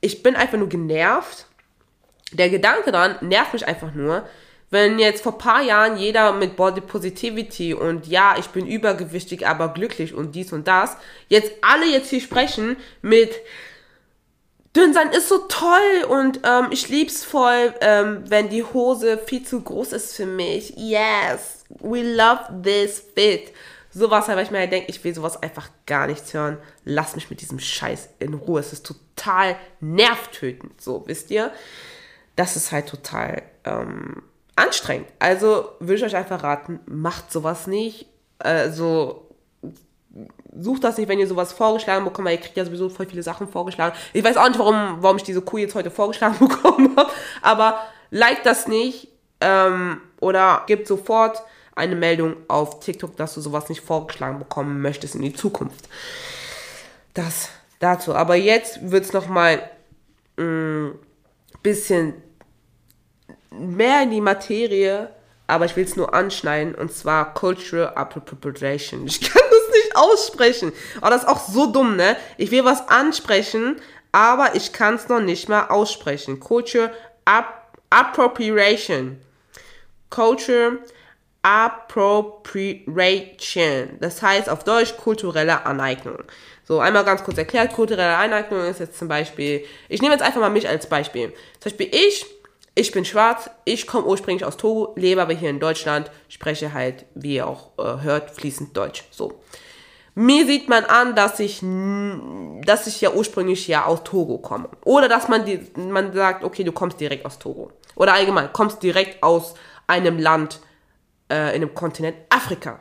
[0.00, 1.46] ich bin einfach nur genervt.
[2.32, 4.26] Der Gedanke daran nervt mich einfach nur,
[4.70, 9.68] wenn jetzt vor paar Jahren jeder mit Body Positivity und ja, ich bin übergewichtig, aber
[9.68, 10.96] glücklich und dies und das,
[11.28, 13.32] jetzt alle jetzt hier sprechen mit
[14.74, 19.44] dünn sein ist so toll und ähm, ich lieb's voll, ähm, wenn die Hose viel
[19.44, 20.74] zu groß ist für mich.
[20.76, 23.52] Yes, we love this fit.
[23.90, 26.58] Sowas, weil ich mir halt denke, ich will sowas einfach gar nichts hören.
[26.84, 28.58] Lass mich mit diesem Scheiß in Ruhe.
[28.58, 31.52] Es ist total nervtötend, so, wisst ihr?
[32.34, 34.22] Das ist halt total ähm,
[34.56, 35.06] anstrengend.
[35.20, 38.06] Also würde ich euch einfach raten, macht sowas nicht.
[38.38, 39.28] Also
[40.58, 43.22] sucht das nicht, wenn ihr sowas vorgeschlagen bekommt, weil ihr kriegt ja sowieso voll viele
[43.22, 43.96] Sachen vorgeschlagen.
[44.12, 47.10] Ich weiß auch nicht, warum, warum ich diese Kuh jetzt heute vorgeschlagen bekommen habe,
[47.42, 49.08] aber like das nicht
[49.40, 51.42] ähm, oder gebt sofort
[51.74, 55.88] eine Meldung auf TikTok, dass du sowas nicht vorgeschlagen bekommen möchtest in die Zukunft.
[57.14, 58.14] Das dazu.
[58.14, 59.70] Aber jetzt wird es nochmal
[60.36, 60.98] ein mm,
[61.62, 62.14] bisschen
[63.50, 65.10] mehr in die Materie,
[65.46, 69.06] aber ich will es nur anschneiden, und zwar Cultural Appropriation.
[69.06, 69.42] Ich kann
[69.94, 70.72] aussprechen.
[71.00, 72.16] Aber das ist auch so dumm, ne?
[72.36, 73.80] Ich will was ansprechen,
[74.12, 76.40] aber ich kann es noch nicht mal aussprechen.
[76.40, 76.90] Culture
[77.24, 77.46] App
[77.90, 79.20] Appropriation.
[80.10, 80.78] Culture
[81.44, 83.98] Appropriation.
[84.00, 86.20] Das heißt auf Deutsch kulturelle Aneignung.
[86.64, 90.40] So, einmal ganz kurz erklärt, kulturelle Aneignung ist jetzt zum Beispiel, ich nehme jetzt einfach
[90.40, 91.34] mal mich als Beispiel.
[91.60, 92.24] Zum Beispiel ich,
[92.74, 97.04] ich bin schwarz, ich komme ursprünglich aus Togo, lebe aber hier in Deutschland, spreche halt,
[97.14, 99.04] wie ihr auch äh, hört, fließend Deutsch.
[99.10, 99.42] So.
[100.14, 104.70] Mir sieht man an, dass ich, dass ich ja ursprünglich ja aus Togo komme.
[104.84, 107.70] Oder dass man, die, man sagt, okay, du kommst direkt aus Togo.
[107.96, 109.54] Oder allgemein, kommst direkt aus
[109.86, 110.60] einem Land,
[111.30, 112.78] äh, in einem Kontinent Afrika.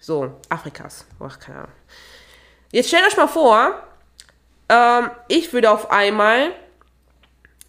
[0.00, 1.06] So, Afrikas.
[1.20, 1.72] Ach, keine Ahnung.
[2.70, 3.74] Jetzt stellt euch mal vor,
[4.68, 6.52] ähm, ich würde auf einmal,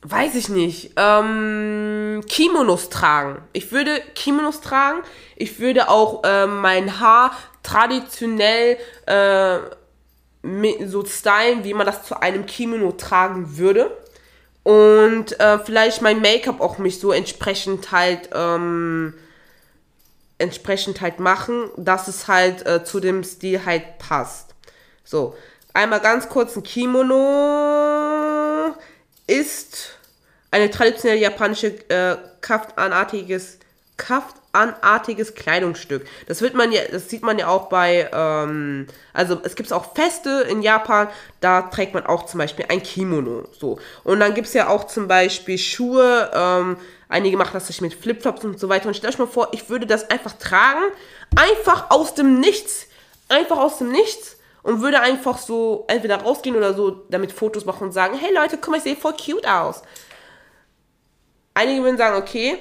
[0.01, 3.41] weiß ich nicht, ähm, Kimonos tragen.
[3.54, 4.99] Ich würde Kimonos tragen.
[5.36, 7.32] Ich würde auch ähm, mein Haar
[7.63, 9.60] traditionell äh,
[10.86, 13.95] so stylen, wie man das zu einem Kimono tragen würde.
[14.63, 19.13] Und äh, vielleicht mein Make-up auch mich so entsprechend halt ähm,
[20.38, 24.54] entsprechend halt machen, dass es halt äh, zu dem Stil halt passt.
[25.04, 25.36] So,
[25.74, 27.26] einmal ganz kurz ein Kimono
[29.28, 29.98] ist
[30.52, 33.60] eine traditionelle japanische äh, kaftanartiges
[33.98, 36.06] Kaft anartiges Kleidungsstück.
[36.28, 39.94] Das wird man ja, das sieht man ja auch bei, ähm, also es gibt auch
[39.94, 41.10] Feste in Japan,
[41.41, 43.48] da trägt man auch zum Beispiel ein Kimono.
[43.52, 43.80] So.
[44.04, 46.78] Und dann gibt es ja auch zum Beispiel Schuhe, ähm,
[47.10, 48.88] einige machen das sich mit Flipflops und so weiter.
[48.88, 50.82] Und stell euch mal vor, ich würde das einfach tragen,
[51.36, 52.88] einfach aus dem Nichts.
[53.28, 57.84] Einfach aus dem Nichts und würde einfach so entweder rausgehen oder so damit Fotos machen
[57.84, 59.84] und sagen, hey Leute, guck mal, ich sehe voll cute aus.
[61.54, 62.58] Einige würden sagen, okay,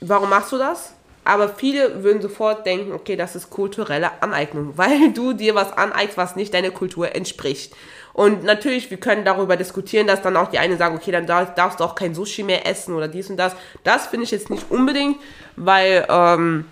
[0.00, 0.95] warum machst du das?
[1.26, 6.16] Aber viele würden sofort denken, okay, das ist kulturelle Aneignung, weil du dir was aneignest,
[6.16, 7.74] was nicht deiner Kultur entspricht.
[8.12, 11.80] Und natürlich, wir können darüber diskutieren, dass dann auch die einen sagen, okay, dann darfst
[11.80, 13.54] du auch kein Sushi mehr essen oder dies und das.
[13.84, 15.18] Das finde ich jetzt nicht unbedingt,
[15.56, 16.64] weil, ähm,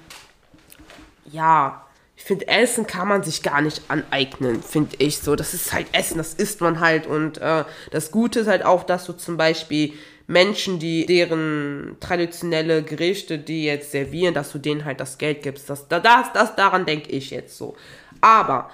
[1.31, 1.85] ja,
[2.17, 5.37] ich finde, Essen kann man sich gar nicht aneignen, finde ich so.
[5.37, 7.07] Das ist halt Essen, das isst man halt.
[7.07, 9.93] Und äh, das Gute ist halt auch, dass du zum Beispiel
[10.27, 15.69] Menschen, die deren traditionelle Gerichte, die jetzt servieren, dass du denen halt das Geld gibst.
[15.69, 17.77] Das, das, das daran denke ich jetzt so.
[18.21, 18.71] Aber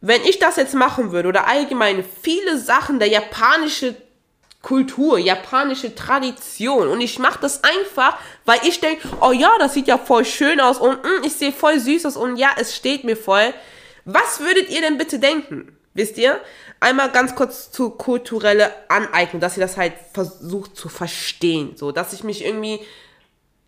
[0.00, 3.96] wenn ich das jetzt machen würde oder allgemein viele Sachen der japanischen
[4.62, 9.88] Kultur, japanische Tradition und ich mache das einfach, weil ich denke, oh ja, das sieht
[9.88, 13.04] ja voll schön aus und mm, ich sehe voll süß aus und ja, es steht
[13.04, 13.52] mir voll.
[14.04, 15.76] Was würdet ihr denn bitte denken?
[15.94, 16.40] Wisst ihr?
[16.84, 21.78] Einmal ganz kurz zu kulturelle Aneignung, dass ihr das halt versucht zu verstehen.
[21.78, 22.78] So, dass ich mich irgendwie,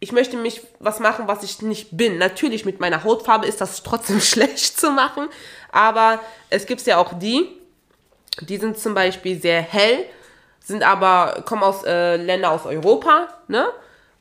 [0.00, 2.18] ich möchte mich was machen, was ich nicht bin.
[2.18, 5.28] Natürlich mit meiner Hautfarbe ist das trotzdem schlecht zu machen,
[5.72, 7.48] aber es gibt ja auch die,
[8.42, 10.04] die sind zum Beispiel sehr hell,
[10.62, 13.66] sind aber, kommen aus äh, Ländern aus Europa, ne?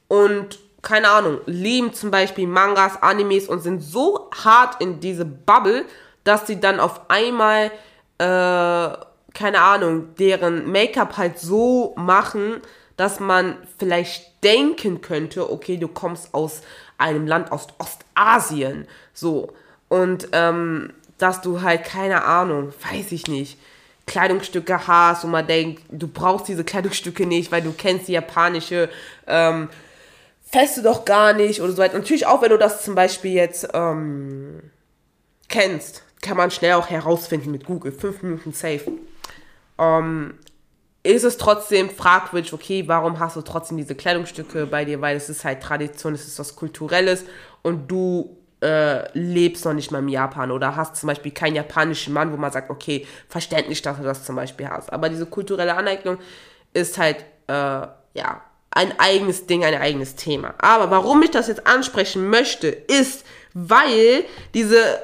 [0.08, 5.84] Und keine Ahnung, lieben zum Beispiel Mangas, Animes und sind so hart in diese Bubble,
[6.24, 7.72] dass sie dann auf einmal,
[8.18, 8.98] äh,
[9.34, 12.62] keine Ahnung, deren Make-up halt so machen,
[12.98, 16.62] dass man vielleicht denken könnte, okay, du kommst aus
[16.98, 19.54] einem Land aus Ostasien, so.
[19.90, 23.60] Und ähm, dass du halt, keine Ahnung, weiß ich nicht,
[24.06, 28.90] Kleidungsstücke hast und man denkt, du brauchst diese Kleidungsstücke nicht, weil du kennst die japanische
[29.28, 29.70] ähm,
[30.44, 31.98] Feste doch gar nicht oder so weiter.
[31.98, 34.72] Natürlich auch, wenn du das zum Beispiel jetzt ähm,
[35.50, 38.92] kennst, kann man schnell auch herausfinden mit Google, fünf Minuten safe.
[39.78, 40.34] Ähm,
[41.04, 45.30] ist es trotzdem fragwürdig, okay, warum hast du trotzdem diese Kleidungsstücke bei dir, weil es
[45.30, 47.26] ist halt Tradition, es ist was Kulturelles
[47.62, 52.12] und du äh, lebst noch nicht mal in Japan oder hast zum Beispiel keinen japanischen
[52.12, 54.92] Mann, wo man sagt, okay, verständlich, dass du das zum Beispiel hast.
[54.92, 56.18] Aber diese kulturelle Aneignung
[56.74, 60.56] ist halt, äh, ja, ein eigenes Ding, ein eigenes Thema.
[60.58, 65.00] Aber warum ich das jetzt ansprechen möchte, ist, weil diese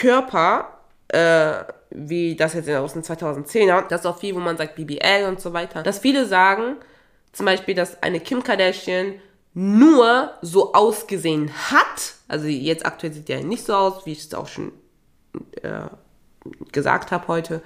[0.00, 4.74] Körper, äh, wie das jetzt aus den 2010er, das ist auch viel, wo man sagt
[4.74, 6.76] BBL und so weiter, dass viele sagen,
[7.32, 9.14] zum Beispiel, dass eine Kim Kardashian
[9.52, 14.32] nur so ausgesehen hat, also jetzt aktuell sieht ja nicht so aus, wie ich es
[14.32, 14.72] auch schon
[15.62, 15.82] äh,
[16.72, 17.62] gesagt habe heute,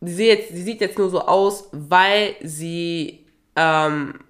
[0.00, 4.20] sie sieht, jetzt, sie sieht jetzt nur so aus, weil sie ähm,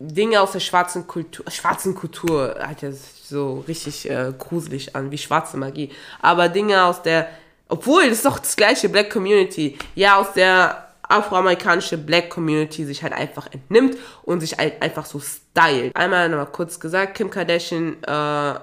[0.00, 5.18] Dinge aus der schwarzen Kultur, schwarzen Kultur, hat ja so richtig äh, gruselig an, wie
[5.18, 7.28] schwarze Magie, aber Dinge aus der,
[7.68, 13.02] obwohl, das ist doch das gleiche Black Community, ja, aus der afroamerikanische Black Community sich
[13.02, 15.96] halt einfach entnimmt und sich halt einfach so stylt.
[15.96, 18.54] Einmal nochmal kurz gesagt, Kim Kardashian äh,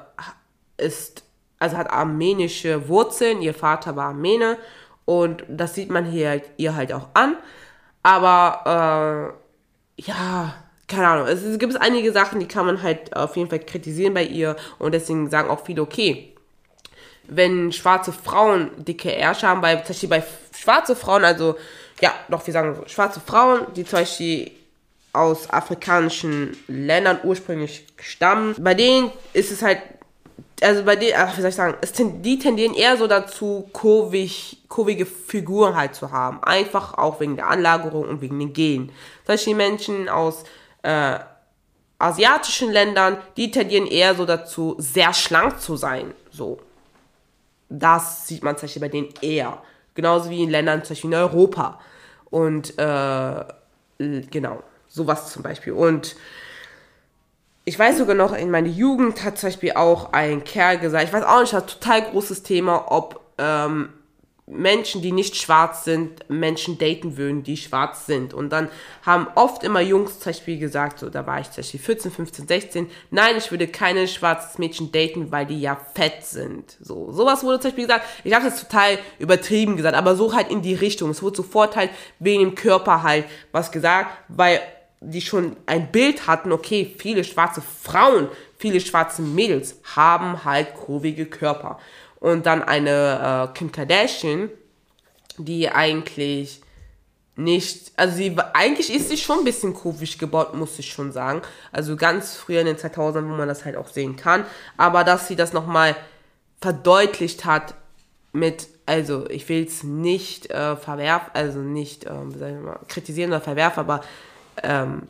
[0.78, 1.24] ist,
[1.60, 4.58] also hat armenische Wurzeln, ihr Vater war Armene
[5.06, 7.36] und das sieht man hier halt, ihr halt auch an.
[8.04, 9.34] Aber
[9.98, 10.54] äh, ja,
[10.88, 14.14] keine Ahnung, es, es gibt einige Sachen, die kann man halt auf jeden Fall kritisieren
[14.14, 16.34] bei ihr und deswegen sagen auch viele, okay,
[17.28, 20.24] wenn schwarze Frauen dicke Ärsche haben, weil zum Beispiel bei
[20.56, 21.56] schwarze Frauen, also
[22.02, 24.52] ja, doch, wir sagen so, schwarze Frauen, die zum Beispiel
[25.14, 29.80] aus afrikanischen Ländern ursprünglich stammen, bei denen ist es halt,
[30.62, 34.58] also bei denen, ach, wie soll ich sagen, es die tendieren eher so dazu, kurvig,
[34.68, 36.44] kurvige Figuren halt zu haben.
[36.44, 38.92] Einfach auch wegen der Anlagerung und wegen den Genen.
[39.26, 40.44] Solche Menschen aus
[40.86, 41.20] äh,
[41.98, 46.14] asiatischen Ländern, die tendieren eher so dazu, sehr schlank zu sein.
[46.32, 46.60] So.
[47.70, 49.62] Das sieht man zum bei denen eher.
[49.96, 51.80] Genauso wie in Ländern, zum Beispiel in Europa.
[52.30, 53.46] Und äh,
[53.98, 55.74] genau, sowas zum Beispiel.
[55.74, 56.16] Und
[57.64, 61.14] ich weiß sogar noch, in meiner Jugend hat zum Beispiel auch ein Kerl gesagt, ich
[61.14, 63.90] weiß auch nicht, das ist ein total großes Thema, ob ähm,
[64.48, 68.32] Menschen, die nicht schwarz sind, Menschen daten würden, die schwarz sind.
[68.32, 68.70] Und dann
[69.04, 72.48] haben oft immer Jungs zum Beispiel gesagt, so, da war ich zum Beispiel 14, 15,
[72.48, 76.78] 16, nein, ich würde keine schwarzes Mädchen daten, weil die ja fett sind.
[76.80, 78.06] So, sowas wurde zum Beispiel gesagt.
[78.24, 81.10] Ich habe das total übertrieben gesagt, aber so halt in die Richtung.
[81.10, 84.62] Es wurde sofort halt wegen dem Körper halt was gesagt, weil
[85.02, 91.26] die schon ein Bild hatten, okay, viele schwarze Frauen, viele schwarze Mädels haben halt kurvige
[91.26, 91.80] Körper
[92.20, 94.50] und dann eine äh, Kim Kardashian,
[95.38, 96.62] die eigentlich
[97.38, 101.42] nicht, also sie, eigentlich ist sie schon ein bisschen kurvig gebaut, muss ich schon sagen.
[101.72, 104.46] Also ganz früher in den 2000ern, wo man das halt auch sehen kann.
[104.78, 105.96] Aber dass sie das nochmal
[106.62, 107.76] verdeutlicht hat
[108.32, 113.82] mit, also ich will es nicht äh, verwerfen, also nicht, äh, mal, kritisieren oder verwerfen,
[113.82, 114.02] aber
[114.64, 115.04] ähm,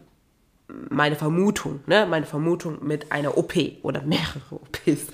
[0.89, 5.07] meine Vermutung, ne, meine Vermutung mit einer OP oder mehrere OPs.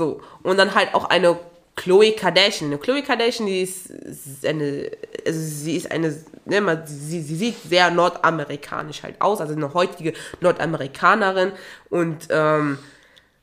[0.00, 0.22] So.
[0.42, 1.38] Und dann halt auch eine
[1.76, 2.70] Chloe Kardashian.
[2.70, 3.90] Eine Chloe Kardashian, die ist,
[4.46, 4.90] eine,
[5.26, 10.14] also sie ist eine, ne, sie, sie sieht sehr nordamerikanisch halt aus, also eine heutige
[10.40, 11.52] Nordamerikanerin
[11.90, 12.78] und ähm,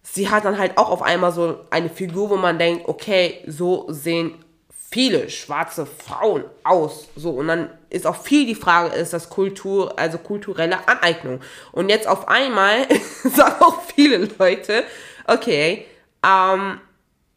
[0.02, 3.86] sie hat dann halt auch auf einmal so eine Figur, wo man denkt, okay, so
[3.90, 4.44] sehen
[4.90, 7.08] viele schwarze Frauen aus.
[7.16, 11.40] So, und dann ist auch viel die Frage, ist das Kultur, also kulturelle Aneignung.
[11.72, 12.88] Und jetzt auf einmal
[13.24, 14.84] sagen auch viele Leute,
[15.28, 15.86] okay,
[16.28, 16.80] ähm,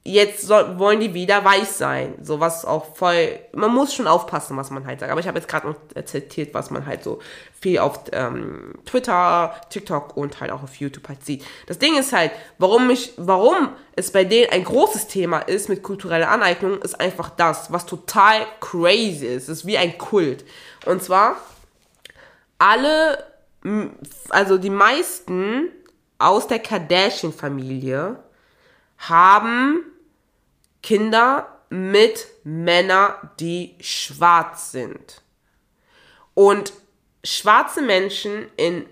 [0.03, 2.15] jetzt soll, wollen die wieder weiß sein.
[2.23, 3.39] So was auch voll.
[3.53, 5.13] Man muss schon aufpassen, was man halt sagt.
[5.13, 7.21] Aber ich habe jetzt gerade noch zitiert, was man halt so
[7.61, 11.45] viel auf ähm, Twitter, TikTok und halt auch auf YouTube halt sieht.
[11.67, 15.83] Das Ding ist halt, warum mich, warum es bei denen ein großes Thema ist mit
[15.83, 19.45] kultureller Aneignung, ist einfach das, was total crazy ist.
[19.45, 20.45] Es ist wie ein Kult.
[20.87, 21.37] Und zwar
[22.59, 23.23] alle,
[24.31, 25.69] also die meisten
[26.19, 28.19] aus der Kardashian-Familie
[29.01, 29.85] haben
[30.83, 35.23] Kinder mit Männern, die schwarz sind.
[36.35, 36.73] Und
[37.25, 38.87] schwarze Menschen in,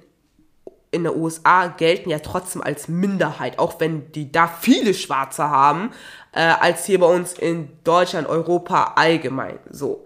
[0.90, 5.92] in der USA gelten ja trotzdem als Minderheit, auch wenn die da viele Schwarze haben,
[6.32, 9.58] äh, als hier bei uns in Deutschland, Europa allgemein.
[9.70, 10.04] So.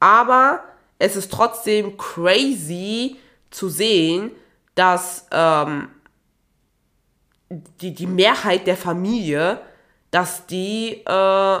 [0.00, 0.64] Aber
[0.98, 3.16] es ist trotzdem crazy
[3.50, 4.30] zu sehen,
[4.74, 5.88] dass ähm,
[7.80, 9.60] die, die Mehrheit der Familie,
[10.10, 11.58] dass die äh,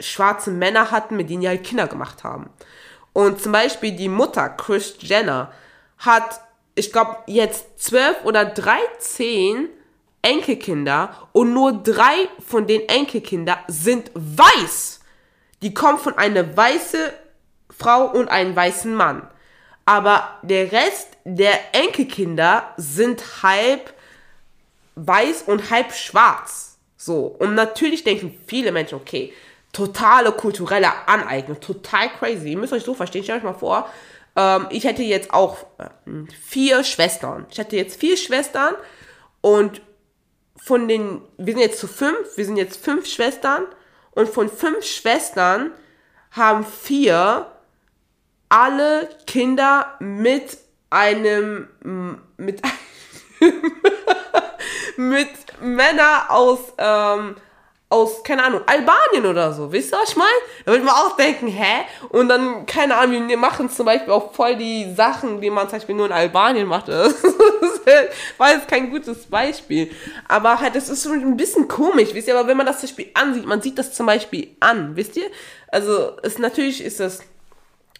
[0.00, 2.50] schwarze Männer hatten, mit denen die halt Kinder gemacht haben.
[3.12, 5.52] Und zum Beispiel die Mutter, Chris Jenner,
[5.98, 6.40] hat,
[6.74, 9.68] ich glaube, jetzt zwölf oder dreizehn
[10.22, 15.00] Enkelkinder und nur drei von den Enkelkinder sind weiß.
[15.62, 17.00] Die kommen von einer weißen
[17.76, 19.28] Frau und einem weißen Mann.
[19.86, 23.92] Aber der Rest der Enkelkinder sind halb
[24.94, 26.78] weiß und halb schwarz.
[26.96, 27.26] So.
[27.26, 29.32] Und natürlich denken viele Menschen, okay,
[29.72, 32.50] totale kulturelle Aneignung, total crazy.
[32.50, 33.88] Ihr müsst euch so verstehen, stellt euch mal vor,
[34.36, 35.88] ähm, ich hätte jetzt auch äh,
[36.42, 37.46] vier Schwestern.
[37.50, 38.74] Ich hätte jetzt vier Schwestern
[39.40, 39.82] und
[40.56, 43.64] von den, wir sind jetzt zu fünf, wir sind jetzt fünf Schwestern
[44.12, 45.72] und von fünf Schwestern
[46.32, 47.46] haben vier
[48.48, 50.58] alle Kinder mit
[50.90, 51.68] einem,
[52.36, 52.60] mit,
[55.08, 55.28] mit
[55.62, 57.36] Männer aus, ähm,
[57.88, 59.72] aus, keine Ahnung, Albanien oder so.
[59.72, 60.30] Wisst ihr, was ich meine?
[60.64, 61.84] Da würde man auch denken, hä?
[62.10, 65.78] Und dann, keine Ahnung, wir machen zum Beispiel auch voll die Sachen, die man zum
[65.78, 66.90] Beispiel nur in Albanien macht.
[67.82, 69.90] Das war jetzt kein gutes Beispiel.
[70.28, 72.38] Aber halt, das ist so ein bisschen komisch, wisst ihr?
[72.38, 75.26] Aber wenn man das zum Beispiel ansieht, man sieht das zum Beispiel an, wisst ihr?
[75.68, 77.20] Also, es, natürlich ist das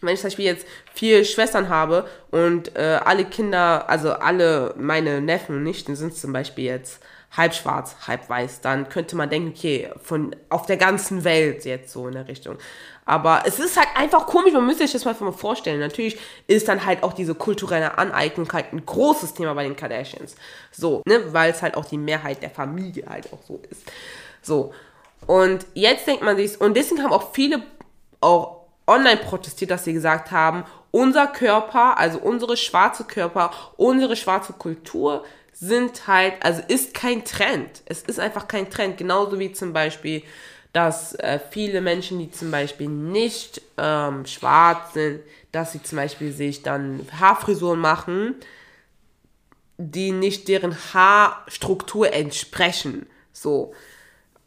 [0.01, 5.21] wenn ich zum Beispiel jetzt vier Schwestern habe und äh, alle Kinder, also alle meine
[5.21, 7.01] Neffen und Nichten sind zum Beispiel jetzt
[7.35, 11.93] halb schwarz, halb weiß, dann könnte man denken, okay, von auf der ganzen Welt jetzt
[11.93, 12.57] so in der Richtung.
[13.05, 15.79] Aber es ist halt einfach komisch, man müsste sich das mal vorstellen.
[15.79, 20.35] Natürlich ist dann halt auch diese kulturelle Aneignung halt ein großes Thema bei den Kardashians.
[20.71, 23.83] So, ne, weil es halt auch die Mehrheit der Familie halt auch so ist.
[24.41, 24.73] So.
[25.25, 27.63] Und jetzt denkt man sich, und deswegen haben auch viele
[28.19, 28.60] auch
[28.91, 35.23] online protestiert, dass sie gesagt haben, unser Körper, also unsere schwarze Körper, unsere schwarze Kultur
[35.53, 37.81] sind halt, also ist kein Trend.
[37.85, 38.97] Es ist einfach kein Trend.
[38.97, 40.23] Genauso wie zum Beispiel,
[40.73, 45.21] dass äh, viele Menschen, die zum Beispiel nicht ähm, schwarz sind,
[45.51, 48.35] dass sie zum Beispiel sich dann Haarfrisuren machen,
[49.77, 53.07] die nicht deren Haarstruktur entsprechen.
[53.33, 53.73] So.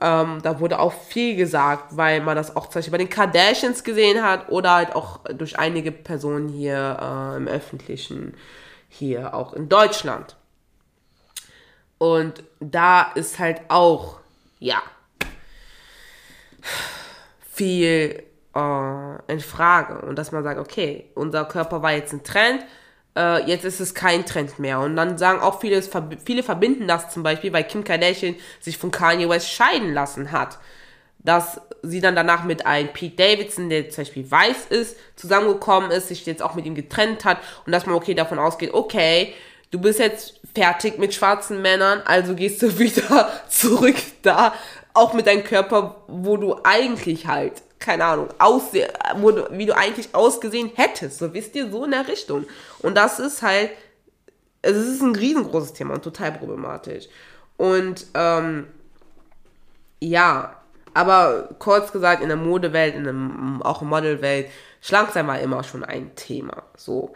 [0.04, 3.84] Ähm, da wurde auch viel gesagt, weil man das auch zum Beispiel bei den Kardashians
[3.84, 8.34] gesehen hat oder halt auch durch einige Personen hier äh, im Öffentlichen,
[8.90, 10.36] hier auch in Deutschland.
[11.96, 14.18] Und da ist halt auch,
[14.58, 14.82] ja,
[17.50, 18.24] viel
[18.54, 20.02] äh, in Frage.
[20.02, 22.62] Und dass man sagt, okay, unser Körper war jetzt ein Trend,
[23.16, 24.80] äh, jetzt ist es kein Trend mehr.
[24.80, 25.82] Und dann sagen auch viele,
[26.24, 30.58] viele verbinden das zum Beispiel, weil Kim Kardashian sich von Kanye West scheiden lassen hat.
[31.18, 36.08] Dass sie dann danach mit einem Pete Davidson, der zum Beispiel weiß ist, zusammengekommen ist,
[36.08, 39.32] sich jetzt auch mit ihm getrennt hat und dass man okay davon ausgeht, okay,
[39.70, 44.54] du bist jetzt fertig mit schwarzen Männern, also gehst du wieder zurück da,
[44.92, 48.88] auch mit deinem Körper, wo du eigentlich halt keine Ahnung, aussehen,
[49.50, 51.18] wie du eigentlich ausgesehen hättest.
[51.18, 52.46] So wisst ihr, so in der Richtung.
[52.80, 53.70] Und das ist halt,
[54.62, 57.08] es ist ein riesengroßes Thema und total problematisch.
[57.58, 58.68] Und ähm,
[60.00, 60.56] ja,
[60.94, 64.48] aber kurz gesagt, in der Modewelt, in der, auch Modelwelt,
[64.80, 66.62] schlank sein war immer schon ein Thema.
[66.76, 67.12] So.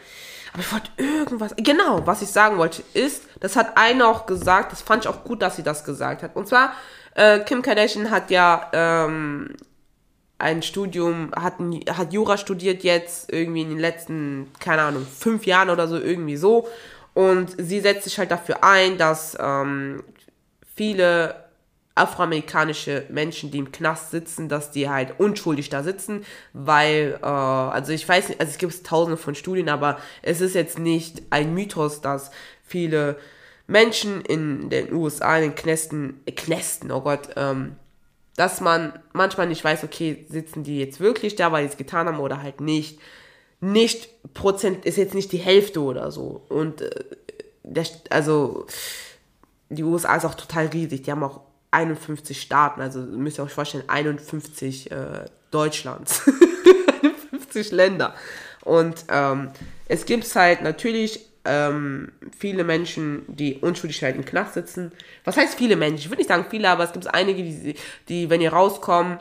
[0.52, 1.54] Aber ich wollte irgendwas.
[1.56, 5.24] Genau, was ich sagen wollte, ist, das hat einer auch gesagt, das fand ich auch
[5.24, 6.36] gut, dass sie das gesagt hat.
[6.36, 6.74] Und zwar,
[7.14, 9.54] äh, Kim Kardashian hat ja ähm,
[10.38, 11.54] ein Studium, hat,
[11.90, 16.36] hat Jura studiert jetzt irgendwie in den letzten, keine Ahnung, fünf Jahren oder so, irgendwie
[16.36, 16.68] so.
[17.14, 20.04] Und sie setzt sich halt dafür ein, dass ähm,
[20.76, 21.48] viele
[21.96, 27.92] afroamerikanische Menschen, die im Knast sitzen, dass die halt unschuldig da sitzen, weil, äh, also
[27.92, 31.54] ich weiß nicht, also es gibt tausende von Studien, aber es ist jetzt nicht ein
[31.54, 32.30] Mythos, dass
[32.62, 33.18] viele
[33.66, 37.74] Menschen in den USA, in den Knästen, Knästen, oh Gott, ähm,
[38.38, 42.06] dass man manchmal nicht weiß, okay, sitzen die jetzt wirklich da, weil die es getan
[42.06, 43.00] haben oder halt nicht.
[43.60, 46.44] Nicht Prozent ist jetzt nicht die Hälfte oder so.
[46.48, 46.90] Und äh,
[47.64, 48.64] der, also
[49.70, 51.02] die USA ist auch total riesig.
[51.02, 51.40] Die haben auch
[51.72, 56.22] 51 Staaten, also müsst ihr euch vorstellen, 51 äh, Deutschlands.
[57.02, 58.14] 51 Länder.
[58.62, 59.50] Und ähm,
[59.88, 64.92] es gibt halt natürlich ähm, viele Menschen, die unschuldig halt im Knast sitzen.
[65.24, 65.98] Was heißt viele Menschen?
[65.98, 67.74] Ich würde nicht sagen viele, aber es gibt einige, die,
[68.08, 69.20] die wenn ihr rauskommt,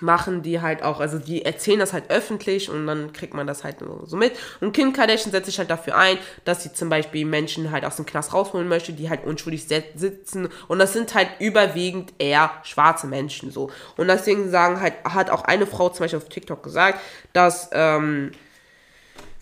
[0.00, 3.64] machen die halt auch, also die erzählen das halt öffentlich und dann kriegt man das
[3.64, 4.32] halt so mit.
[4.60, 7.96] Und Kim Kardashian setzt sich halt dafür ein, dass sie zum Beispiel Menschen halt aus
[7.96, 10.48] dem Knast rausholen möchte, die halt unschuldig sitzen.
[10.68, 13.70] Und das sind halt überwiegend eher schwarze Menschen so.
[13.96, 17.00] Und deswegen sagen halt, hat auch eine Frau zum Beispiel auf TikTok gesagt,
[17.32, 18.32] dass ähm,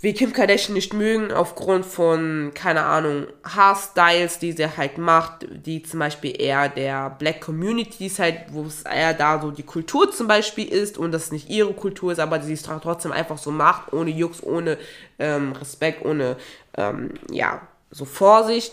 [0.03, 5.84] wir Kim Kardashian nicht mögen aufgrund von, keine Ahnung, Haarstyles, die sie halt macht, die
[5.84, 10.11] zum Beispiel eher der Black Community ist halt, wo es eher da so die Kultur
[10.11, 13.53] zum Beispiel ist und das nicht ihre Kultur ist, aber sie es trotzdem einfach so
[13.53, 14.76] macht, ohne Jux, ohne
[15.20, 16.36] ähm, Respekt, ohne,
[16.76, 17.61] ähm, ja,
[17.92, 18.72] so Vorsicht.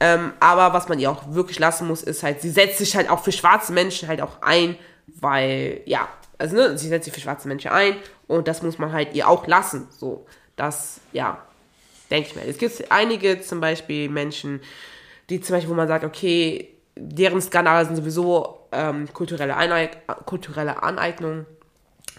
[0.00, 3.10] Ähm, aber was man ihr auch wirklich lassen muss, ist halt, sie setzt sich halt
[3.10, 7.20] auch für schwarze Menschen halt auch ein, weil, ja, also ne, sie setzt sich für
[7.20, 7.94] schwarze Menschen ein
[8.26, 10.26] und das muss man halt ihr auch lassen, so.
[10.56, 11.42] Das, ja,
[12.10, 12.42] denke ich mir.
[12.42, 14.60] Es gibt einige zum Beispiel Menschen,
[15.30, 20.82] die zum Beispiel, wo man sagt, okay, deren Skandale sind sowieso ähm, kulturelle, Eineig kulturelle
[20.82, 21.46] Aneignung,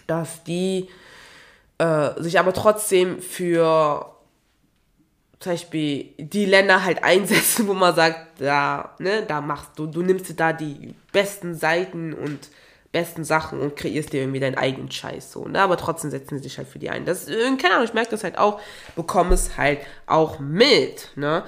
[0.06, 0.88] dass die
[1.78, 4.12] äh, sich aber trotzdem für
[5.38, 10.02] zum Beispiel die Länder halt einsetzen, wo man sagt, da, ne, da machst du, du
[10.02, 12.48] nimmst da die besten Seiten und
[12.92, 15.60] besten Sachen und kreierst dir irgendwie deinen eigenen Scheiß so, ne?
[15.60, 17.04] Aber trotzdem setzen sie sich halt für die ein.
[17.04, 18.60] Das, äh, keine Ahnung, ich merke das halt auch,
[18.94, 21.44] bekomme es halt auch mit, ne?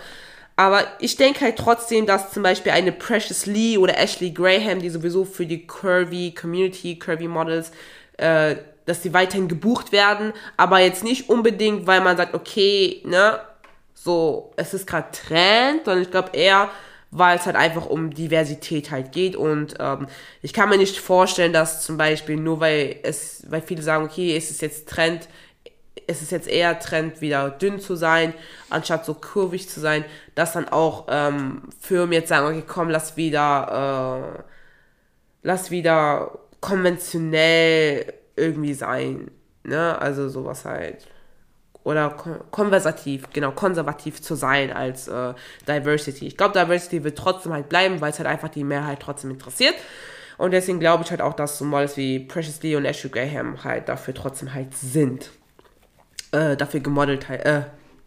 [0.57, 4.91] Aber ich denke halt trotzdem, dass zum Beispiel eine Precious Lee oder Ashley Graham, die
[4.91, 7.71] sowieso für die Curvy Community, Curvy Models,
[8.17, 13.39] äh, dass die weiterhin gebucht werden, aber jetzt nicht unbedingt, weil man sagt, okay, ne,
[13.95, 16.71] so, es ist gerade Trend, sondern ich glaube eher,
[17.11, 19.37] weil es halt einfach um Diversität halt geht.
[19.37, 20.07] Und ähm,
[20.43, 24.37] ich kann mir nicht vorstellen, dass zum Beispiel nur weil es, weil viele sagen, okay,
[24.37, 25.29] es ist jetzt Trend,
[26.07, 28.35] es ist jetzt eher Trend, wieder dünn zu sein,
[28.71, 30.05] anstatt so kurvig zu sein,
[30.35, 34.43] dass dann auch ähm, Firmen jetzt sagen, okay, komm, lass wieder, äh,
[35.43, 39.31] lass wieder konventionell irgendwie sein,
[39.65, 41.07] ne, also sowas halt
[41.85, 42.11] oder
[42.51, 45.33] konversativ, genau, konservativ zu sein als äh,
[45.67, 46.27] Diversity.
[46.27, 49.75] Ich glaube, Diversity wird trotzdem halt bleiben, weil es halt einfach die Mehrheit trotzdem interessiert.
[50.37, 53.65] Und deswegen glaube ich halt auch, dass so Models wie Precious Lee und Ashley Graham
[53.65, 55.31] halt dafür trotzdem halt sind.
[56.31, 57.63] Äh, dafür gemodelt halt, äh,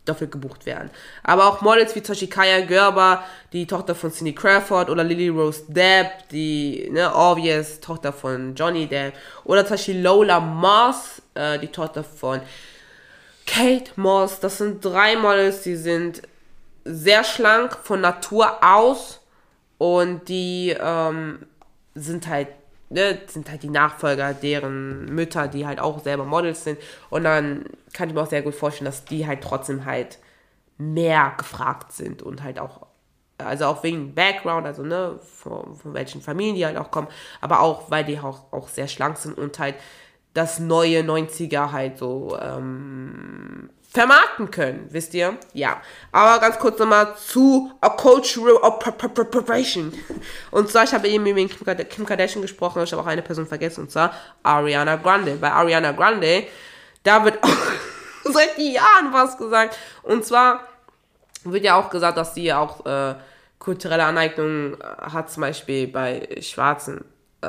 [0.05, 0.89] dafür gebucht werden.
[1.23, 6.29] Aber auch Models wie Toshikaya Gerber, die Tochter von Cindy Crawford, oder Lily Rose Depp,
[6.31, 9.13] die, ne, Obvious, Tochter von Johnny Depp,
[9.43, 12.41] oder zum Beispiel Lola Moss, äh, die Tochter von
[13.51, 16.21] Kate Moss, das sind drei Models, die sind
[16.85, 19.19] sehr schlank von Natur aus
[19.77, 21.45] und die ähm,
[21.93, 22.47] sind halt
[22.89, 26.79] ne, sind halt die Nachfolger deren Mütter, die halt auch selber Models sind.
[27.09, 30.19] Und dann kann ich mir auch sehr gut vorstellen, dass die halt trotzdem halt
[30.77, 32.87] mehr gefragt sind und halt auch
[33.37, 37.07] also auch wegen Background, also ne, von, von welchen Familien die halt auch kommen,
[37.41, 39.75] aber auch, weil die auch, auch sehr schlank sind und halt
[40.33, 45.37] das neue 90er halt so ähm, vermarkten können, wisst ihr?
[45.53, 45.81] Ja.
[46.11, 49.91] Aber ganz kurz nochmal zu A Cultural Preparation.
[50.51, 53.81] Und zwar, ich habe eben mit Kim Kardashian gesprochen, ich habe auch eine Person vergessen,
[53.81, 54.13] und zwar
[54.43, 55.35] Ariana Grande.
[55.35, 56.45] Bei Ariana Grande,
[57.03, 57.49] da wird auch
[58.23, 59.77] seit Jahren was gesagt.
[60.03, 60.61] Und zwar
[61.43, 63.15] wird ja auch gesagt, dass sie auch äh,
[63.59, 67.03] kulturelle Aneignung hat, zum Beispiel bei Schwarzen.
[67.41, 67.47] Äh,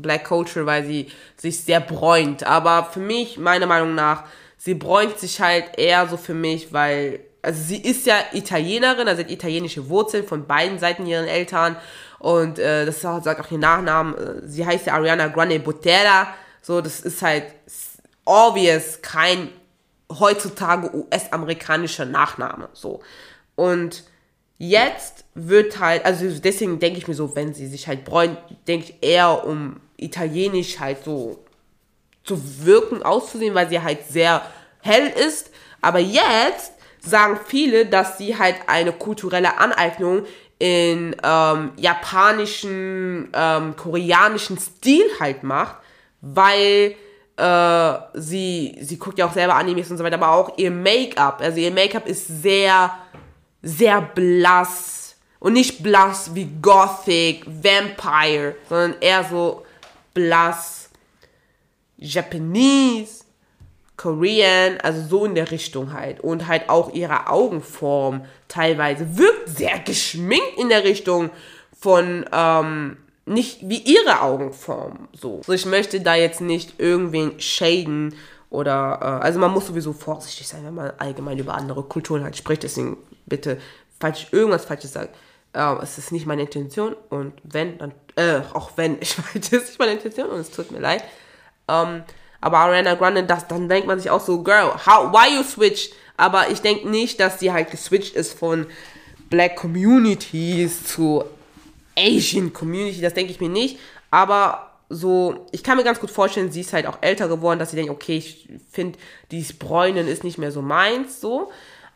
[0.00, 2.44] Black Culture, weil sie sich sehr bräunt.
[2.44, 4.24] Aber für mich, meiner Meinung nach,
[4.56, 9.22] sie bräunt sich halt eher so für mich, weil, also sie ist ja Italienerin, also
[9.22, 11.76] hat italienische Wurzeln von beiden Seiten ihren Eltern.
[12.18, 14.14] Und äh, das sagt auch ihr Nachnamen.
[14.14, 16.28] Äh, sie heißt ja Ariana Grande Botera.
[16.62, 17.44] So, das ist halt
[18.24, 19.50] obvious kein
[20.10, 22.68] heutzutage US-amerikanischer Nachname.
[22.72, 23.00] So.
[23.54, 24.04] Und
[24.58, 28.36] jetzt wird halt, also deswegen denke ich mir so, wenn sie sich halt bräunt,
[28.66, 31.44] denke ich eher um italienisch halt so
[32.24, 34.42] zu wirken, auszusehen, weil sie halt sehr
[34.82, 35.50] hell ist.
[35.80, 40.24] Aber jetzt sagen viele, dass sie halt eine kulturelle Aneignung
[40.58, 45.76] in ähm, japanischen, ähm, koreanischen Stil halt macht,
[46.20, 46.96] weil
[47.36, 51.40] äh, sie, sie guckt ja auch selber Animes und so weiter, aber auch ihr Make-up,
[51.40, 52.92] also ihr Make-up ist sehr,
[53.62, 59.64] sehr blass und nicht blass wie Gothic, Vampire, sondern eher so
[60.14, 60.90] blass,
[61.96, 63.24] Japanese,
[63.96, 66.20] Korean, also so in der Richtung halt.
[66.20, 71.30] Und halt auch ihre Augenform teilweise wirkt sehr geschminkt in der Richtung
[71.78, 72.96] von, ähm,
[73.26, 75.38] nicht wie ihre Augenform so.
[75.38, 78.14] Also ich möchte da jetzt nicht irgendwen shaden
[78.50, 82.36] oder, äh, also man muss sowieso vorsichtig sein, wenn man allgemein über andere Kulturen halt
[82.36, 82.62] spricht.
[82.62, 82.96] Deswegen
[83.28, 83.58] bitte,
[84.00, 85.10] falls ich irgendwas Falsches sage,
[85.54, 89.52] Äh, es ist nicht meine Intention und wenn, dann, äh, auch wenn, ich weiß, es
[89.52, 91.02] ist nicht meine Intention und es tut mir leid.
[91.68, 92.02] Ähm,
[92.40, 95.90] aber Ariana Grande, das, dann denkt man sich auch so, Girl, how, why you switch?
[96.16, 98.66] Aber ich denke nicht, dass sie halt geswitcht ist von
[99.30, 101.24] Black Communities zu
[101.96, 103.78] Asian Community, das denke ich mir nicht.
[104.10, 107.70] Aber so, ich kann mir ganz gut vorstellen, sie ist halt auch älter geworden, dass
[107.70, 108.98] sie denkt, okay, ich finde,
[109.30, 111.50] dieses Bräunen ist nicht mehr so meins, so.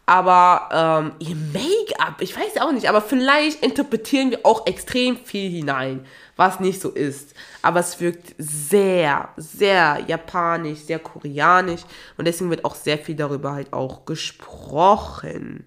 [0.04, 5.48] Aber ähm, ihr Make-up, ich weiß auch nicht, aber vielleicht interpretieren wir auch extrem viel
[5.48, 6.04] hinein,
[6.36, 7.34] was nicht so ist.
[7.62, 11.82] Aber es wirkt sehr, sehr japanisch, sehr koreanisch
[12.16, 15.64] und deswegen wird auch sehr viel darüber halt auch gesprochen.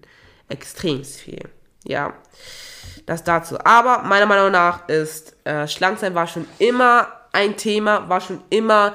[0.48, 1.48] Extrem viel.
[1.84, 2.12] Ja,
[3.06, 3.58] das dazu.
[3.64, 8.94] Aber meiner Meinung nach ist äh, Schlanksein war schon immer ein Thema, war schon immer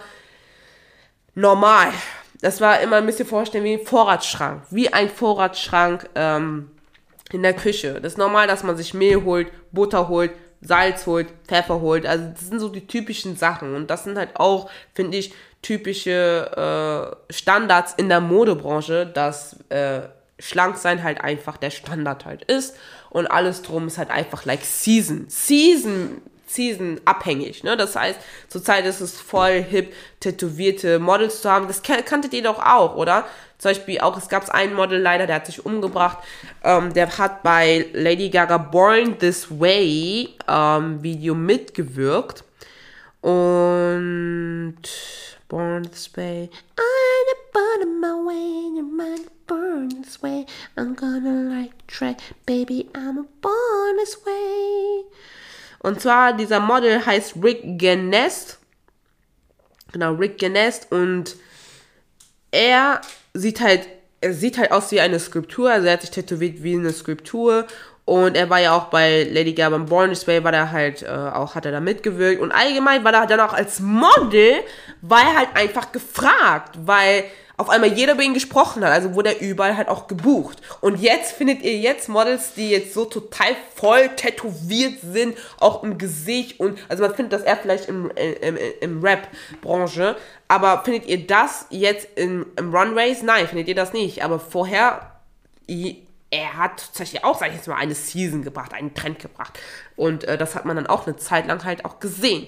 [1.33, 1.91] normal
[2.41, 4.63] das war immer ein bisschen vorstellen wie ein Vorratsschrank.
[4.71, 6.71] Wie ein Vorratsschrank ähm,
[7.31, 8.01] in der Küche.
[8.01, 12.05] Das ist normal, dass man sich Mehl holt, Butter holt, Salz holt, Pfeffer holt.
[12.05, 13.75] Also das sind so die typischen Sachen.
[13.75, 20.01] Und das sind halt auch, finde ich, typische äh, Standards in der Modebranche, dass äh,
[20.39, 22.75] schlank sein halt einfach der Standard halt ist.
[23.11, 25.25] Und alles drum ist halt einfach like Season.
[25.27, 26.21] Season
[26.53, 27.63] Season abhängig.
[27.63, 27.77] Ne?
[27.77, 31.67] Das heißt, zurzeit ist es voll hip, tätowierte Models zu haben.
[31.67, 33.25] Das kanntet ihr doch auch, oder?
[33.57, 36.17] Zum Beispiel auch, es gab ein Model leider, der hat sich umgebracht.
[36.63, 42.43] Ähm, der hat bei Lady Gaga Born This Way ähm, Video mitgewirkt.
[43.21, 44.77] Und
[45.47, 46.49] Born This Way.
[46.77, 49.29] I'm born my way, your mind
[50.01, 50.45] this way.
[50.77, 55.03] I'm gonna like track, baby, I'm born this way.
[55.81, 58.59] Und zwar, dieser Model heißt Rick Genest.
[59.91, 60.91] Genau, Rick Genest.
[60.91, 61.35] Und
[62.51, 63.01] er
[63.33, 63.87] sieht halt,
[64.21, 65.71] er sieht halt aus wie eine Skulptur.
[65.71, 67.65] Also er hat sich tätowiert wie eine Skulptur.
[68.05, 71.03] Und er war ja auch bei Lady Gaga beim Born This Way, war er halt,
[71.03, 72.41] äh, auch, hat er da mitgewirkt.
[72.41, 74.55] Und allgemein war er dann auch als Model,
[75.01, 77.23] war er halt einfach gefragt, weil
[77.57, 80.61] auf einmal jeder über ihn gesprochen hat, also wurde er überall halt auch gebucht.
[80.81, 85.97] Und jetzt findet ihr jetzt Models, die jetzt so total voll tätowiert sind, auch im
[85.97, 90.15] Gesicht und, also man findet das eher vielleicht im, im, im Rap-Branche,
[90.51, 93.21] aber findet ihr das jetzt im, im Runways?
[93.21, 94.21] Nein, findet ihr das nicht.
[94.21, 95.13] Aber vorher,
[96.29, 99.57] er hat tatsächlich auch, sag ich jetzt mal, eine Season gebracht, einen Trend gebracht.
[99.95, 102.47] Und äh, das hat man dann auch eine Zeit lang halt auch gesehen.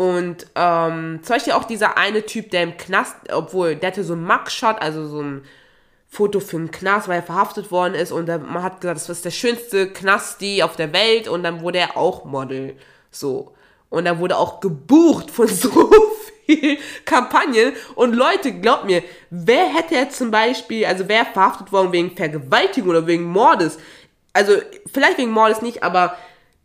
[0.00, 4.14] Und ähm, zum Beispiel auch dieser eine Typ, der im Knast, obwohl der hatte so
[4.14, 5.44] ein Mugshot, also so ein
[6.08, 9.10] Foto für einen Knast, weil er verhaftet worden ist und dann, man hat gesagt, das
[9.10, 12.78] ist der schönste Knasti auf der Welt und dann wurde er auch Model.
[13.10, 13.52] So.
[13.90, 15.70] Und er wurde auch gebucht von so
[16.46, 17.74] viel Kampagnen.
[17.94, 22.88] Und Leute, glaubt mir, wer hätte jetzt zum Beispiel, also wer verhaftet worden wegen Vergewaltigung
[22.88, 23.78] oder wegen Mordes?
[24.32, 24.54] Also,
[24.90, 26.16] vielleicht wegen Mordes nicht, aber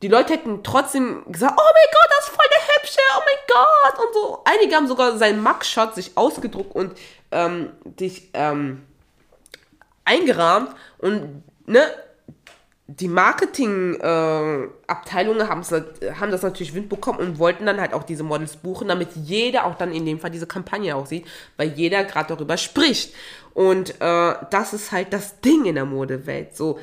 [0.02, 3.40] die Leute hätten trotzdem gesagt, oh mein Gott, das ist voll der Hübsche, oh mein
[3.48, 4.44] Gott und so.
[4.46, 6.96] Einige haben sogar seinen Mugshot sich ausgedruckt und
[7.32, 8.84] ähm, dich ähm,
[10.04, 11.82] eingerahmt und ne,
[12.88, 18.58] die Marketing-Abteilungen äh, haben das natürlich Wind bekommen und wollten dann halt auch diese Models
[18.58, 21.26] buchen, damit jeder auch dann in dem Fall diese Kampagne auch sieht,
[21.58, 23.16] weil jeder gerade darüber spricht.
[23.56, 26.56] Und äh, das ist halt das Ding in der Modewelt.
[26.56, 26.78] So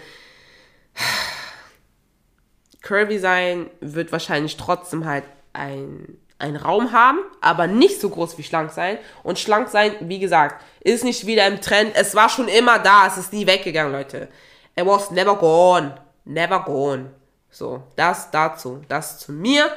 [2.82, 8.42] curvy sein wird wahrscheinlich trotzdem halt ein, ein Raum haben, aber nicht so groß wie
[8.42, 8.98] schlank sein.
[9.22, 11.92] Und schlank sein, wie gesagt, ist nicht wieder im Trend.
[11.94, 14.28] Es war schon immer da, es ist nie weggegangen, Leute.
[14.76, 15.94] It was never gone.
[16.24, 17.10] Never gone.
[17.50, 18.82] So, das dazu.
[18.88, 19.70] Das zu mir.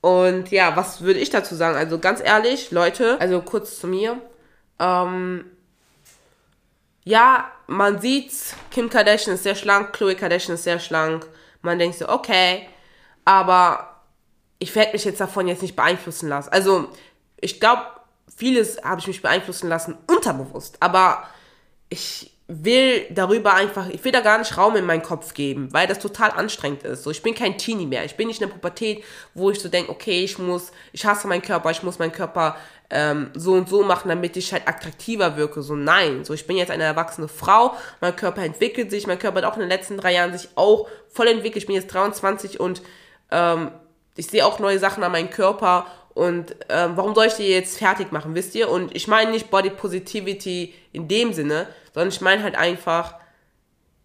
[0.00, 1.76] Und ja, was würde ich dazu sagen?
[1.76, 4.18] Also ganz ehrlich, Leute, also kurz zu mir.
[4.78, 5.44] Ähm,
[7.04, 11.26] ja, man sieht's, Kim Kardashian ist sehr schlank, Chloe Kardashian ist sehr schlank.
[11.62, 12.68] Man denkt so, okay,
[13.24, 14.02] aber
[14.58, 16.50] ich werde mich jetzt davon jetzt nicht beeinflussen lassen.
[16.50, 16.88] Also,
[17.40, 17.82] ich glaube,
[18.34, 20.76] vieles habe ich mich beeinflussen lassen, unterbewusst.
[20.80, 21.24] Aber
[21.88, 25.86] ich will darüber einfach, ich will da gar nicht Raum in meinen Kopf geben, weil
[25.86, 27.04] das total anstrengend ist.
[27.04, 28.04] So, ich bin kein Teenie mehr.
[28.04, 29.04] Ich bin nicht in der Pubertät,
[29.34, 32.56] wo ich so denke, okay, ich muss, ich hasse meinen Körper, ich muss meinen Körper
[32.90, 35.62] ähm, so und so machen, damit ich halt attraktiver wirke.
[35.62, 36.24] So, nein.
[36.24, 39.54] So, ich bin jetzt eine erwachsene Frau, mein Körper entwickelt sich, mein Körper hat auch
[39.54, 41.58] in den letzten drei Jahren sich auch voll entwickelt.
[41.58, 42.82] Ich bin jetzt 23 und
[43.30, 43.70] ähm,
[44.16, 47.78] ich sehe auch neue Sachen an meinem Körper und ähm, warum soll ich die jetzt
[47.78, 48.68] fertig machen, wisst ihr?
[48.68, 53.14] Und ich meine nicht Body Positivity in dem Sinne, sondern ich meine halt einfach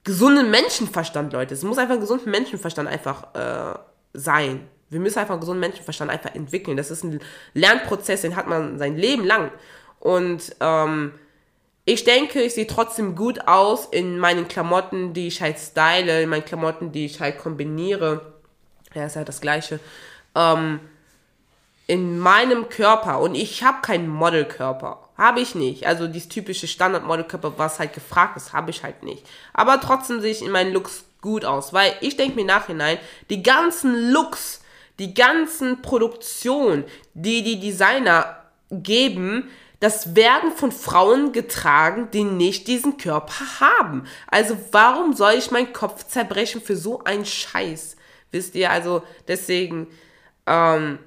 [0.03, 1.55] gesunden Menschenverstand, Leute.
[1.55, 3.77] Es muss einfach ein gesunden Menschenverstand einfach äh,
[4.13, 4.67] sein.
[4.95, 6.77] Wir müssen einfach einen gesunden Menschenverstand einfach entwickeln.
[6.77, 7.19] Das ist ein
[7.53, 9.51] Lernprozess, den hat man sein Leben lang.
[9.99, 11.11] Und ähm,
[11.83, 16.29] ich denke, ich sehe trotzdem gut aus in meinen Klamotten, die ich halt style, in
[16.29, 18.33] meinen Klamotten, die ich halt kombiniere.
[18.93, 19.81] Ja, ist halt das Gleiche.
[20.33, 20.79] Ähm,
[21.87, 25.09] in meinem Körper und ich habe keinen Modelkörper.
[25.17, 25.85] Habe ich nicht.
[25.85, 29.25] Also dieses typische Standard-Modelkörper, was halt gefragt ist, habe ich halt nicht.
[29.53, 32.97] Aber trotzdem sehe ich in meinen Looks gut aus, weil ich denke mir nachhinein,
[33.29, 34.61] die ganzen Looks,
[34.99, 38.37] die ganzen Produktionen, die die Designer
[38.71, 44.05] geben, das werden von Frauen getragen, die nicht diesen Körper haben.
[44.27, 47.97] Also warum soll ich meinen Kopf zerbrechen für so einen Scheiß?
[48.31, 49.87] Wisst ihr, also deswegen,
[50.47, 50.99] ähm,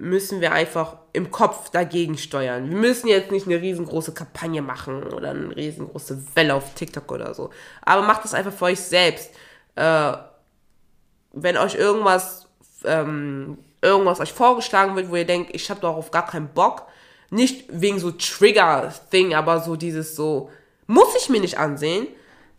[0.00, 2.68] müssen wir einfach im Kopf dagegen steuern.
[2.68, 7.34] Wir müssen jetzt nicht eine riesengroße Kampagne machen oder eine riesengroße Welle auf TikTok oder
[7.34, 7.50] so.
[7.82, 9.30] Aber macht das einfach für euch selbst.
[9.74, 10.12] Äh,
[11.32, 12.45] wenn euch irgendwas,
[12.86, 16.86] ähm, irgendwas euch vorgeschlagen wird, wo ihr denkt, ich habe darauf gar keinen Bock,
[17.30, 20.50] nicht wegen so Trigger-Thing, aber so dieses so,
[20.86, 22.06] muss ich mir nicht ansehen,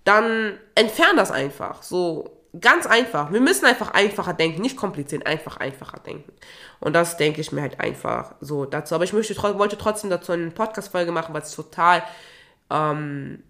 [0.03, 1.83] dann entfern das einfach.
[1.83, 3.31] So, Ganz einfach.
[3.31, 6.31] Wir müssen einfach einfacher denken, nicht kompliziert, einfach einfacher denken.
[6.79, 8.95] Und das denke ich mir halt einfach so dazu.
[8.95, 12.03] Aber ich möchte, wollte trotzdem dazu eine Podcast-Folge machen, weil es total
[12.69, 13.43] ähm,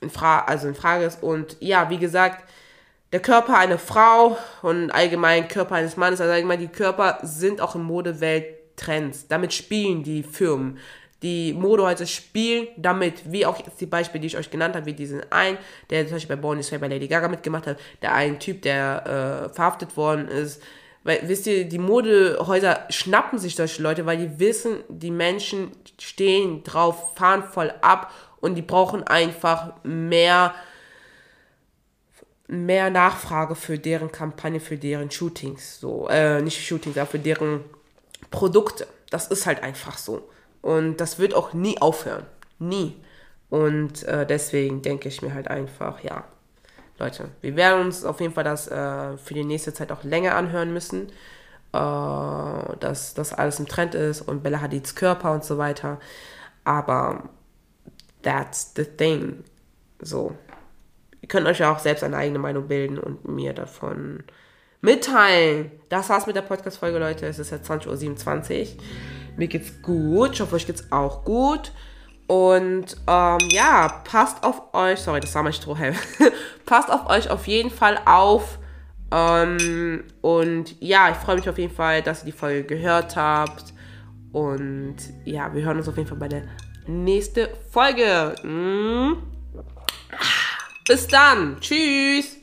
[0.00, 1.22] in, Fra also in Frage ist.
[1.22, 2.48] Und ja, wie gesagt,
[3.14, 7.76] der Körper einer Frau und allgemein Körper eines Mannes, also allgemein die Körper sind auch
[7.76, 8.44] in Modewelt
[8.74, 9.28] Trends.
[9.28, 10.78] Damit spielen die Firmen
[11.22, 14.92] die Modehäuser spielen damit, wie auch jetzt die Beispiele, die ich euch genannt habe, wie
[14.92, 15.56] diesen einen,
[15.88, 19.46] der zum Beispiel bei Bonnie Sway bei Lady Gaga mitgemacht hat, der ein Typ, der
[19.46, 20.62] äh, verhaftet worden ist.
[21.02, 26.62] Weil, wisst ihr, die Modehäuser schnappen sich solche Leute, weil die wissen, die Menschen stehen
[26.62, 30.54] drauf, fahren voll ab und die brauchen einfach mehr,
[32.46, 35.80] mehr Nachfrage für deren Kampagne, für deren Shootings.
[35.80, 37.64] So, äh, nicht Shootings, aber für deren
[38.30, 38.86] Produkte.
[39.10, 40.28] Das ist halt einfach so.
[40.62, 42.26] Und das wird auch nie aufhören.
[42.58, 42.96] Nie.
[43.50, 46.24] Und äh, deswegen denke ich mir halt einfach, ja,
[46.98, 50.36] Leute, wir werden uns auf jeden Fall das äh, für die nächste Zeit auch länger
[50.36, 51.08] anhören müssen,
[51.72, 55.98] äh, dass das alles im Trend ist und Bella Hadids Körper und so weiter.
[56.64, 57.28] Aber
[58.22, 59.44] that's the thing.
[60.00, 60.36] So.
[61.24, 64.24] Ihr könnt euch ja auch selbst eine eigene Meinung bilden und mir davon
[64.82, 65.70] mitteilen.
[65.88, 67.26] Das war's mit der Podcast-Folge, Leute.
[67.26, 68.82] Es ist jetzt 20.27 Uhr.
[69.38, 70.34] Mir geht's gut.
[70.34, 71.72] Ich hoffe, euch geht's auch gut.
[72.26, 75.00] Und ähm, ja, passt auf euch.
[75.00, 75.94] Sorry, das war mein Strohhelm.
[76.66, 78.58] passt auf euch auf jeden Fall auf.
[79.10, 83.72] Ähm, und ja, ich freue mich auf jeden Fall, dass ihr die Folge gehört habt.
[84.30, 86.42] Und ja, wir hören uns auf jeden Fall bei der
[86.86, 88.34] nächsten Folge.
[90.86, 91.56] Bis dann.
[91.60, 92.36] Tschüss.